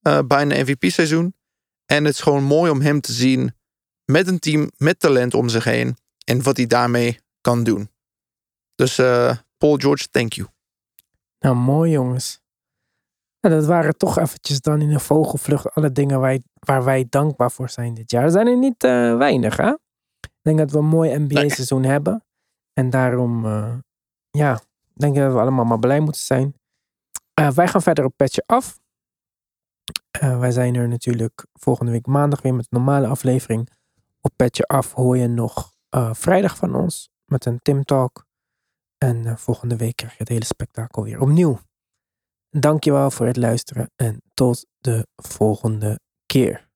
eh, 0.00 0.26
bijna 0.26 0.54
MVP-seizoen. 0.54 1.34
En 1.86 2.04
het 2.04 2.14
is 2.14 2.20
gewoon 2.20 2.44
mooi 2.44 2.70
om 2.70 2.80
hem 2.80 3.00
te 3.00 3.12
zien 3.12 3.54
met 4.04 4.26
een 4.26 4.38
team 4.38 4.70
met 4.76 5.00
talent 5.00 5.34
om 5.34 5.48
zich 5.48 5.64
heen. 5.64 5.96
En 6.24 6.42
wat 6.42 6.56
hij 6.56 6.66
daarmee 6.66 7.20
kan 7.40 7.64
doen. 7.64 7.90
Dus 8.74 8.98
uh, 8.98 9.36
Paul 9.58 9.76
George, 9.76 10.08
thank 10.08 10.32
you. 10.32 10.48
Nou, 11.38 11.56
mooi 11.56 11.90
jongens. 11.90 12.40
Nou, 13.40 13.54
dat 13.54 13.66
waren 13.66 13.96
toch 13.96 14.18
eventjes 14.18 14.60
dan 14.60 14.80
in 14.80 14.90
een 14.90 15.00
vogelvlucht 15.00 15.74
alle 15.74 15.92
dingen 15.92 16.20
waar, 16.20 16.38
waar 16.52 16.84
wij 16.84 17.06
dankbaar 17.08 17.50
voor 17.50 17.70
zijn 17.70 17.94
dit 17.94 18.10
jaar. 18.10 18.24
Er 18.24 18.30
zijn 18.30 18.46
er 18.46 18.58
niet 18.58 18.84
uh, 18.84 19.16
weinig, 19.16 19.56
hè? 19.56 19.68
Ik 20.20 20.40
denk 20.42 20.58
dat 20.58 20.70
we 20.70 20.78
een 20.78 20.84
mooi 20.84 21.18
NBA-seizoen 21.18 21.82
hebben. 21.82 22.24
En 22.72 22.90
daarom, 22.90 23.44
uh, 23.44 23.74
ja, 24.30 24.60
denk 24.94 25.16
ik 25.16 25.22
dat 25.22 25.32
we 25.32 25.38
allemaal 25.38 25.64
maar 25.64 25.78
blij 25.78 26.00
moeten 26.00 26.20
zijn. 26.20 26.54
Uh, 27.40 27.50
wij 27.50 27.68
gaan 27.68 27.82
verder 27.82 28.04
op 28.04 28.16
Petje 28.16 28.42
Af. 28.46 28.80
wij 30.20 30.50
zijn 30.50 30.74
er 30.74 30.88
natuurlijk 30.88 31.46
volgende 31.52 31.92
week 31.92 32.06
maandag 32.06 32.42
weer 32.42 32.54
met 32.54 32.66
een 32.70 32.78
normale 32.78 33.06
aflevering. 33.06 33.68
Op 34.20 34.32
Petje 34.36 34.66
Af 34.66 34.92
hoor 34.92 35.16
je 35.16 35.28
nog 35.28 35.72
vrijdag 36.12 36.56
van 36.56 36.74
ons 36.74 37.10
met 37.24 37.44
een 37.44 37.58
Tim 37.58 37.84
Talk. 37.84 38.26
En 38.98 39.38
volgende 39.38 39.76
week 39.76 39.96
krijg 39.96 40.12
je 40.12 40.18
het 40.18 40.28
hele 40.28 40.44
spektakel 40.44 41.02
weer 41.02 41.20
opnieuw. 41.20 41.58
Dankjewel 42.50 43.10
voor 43.10 43.26
het 43.26 43.36
luisteren 43.36 43.90
en 43.96 44.22
tot 44.34 44.66
de 44.78 45.06
volgende 45.16 46.00
keer. 46.26 46.70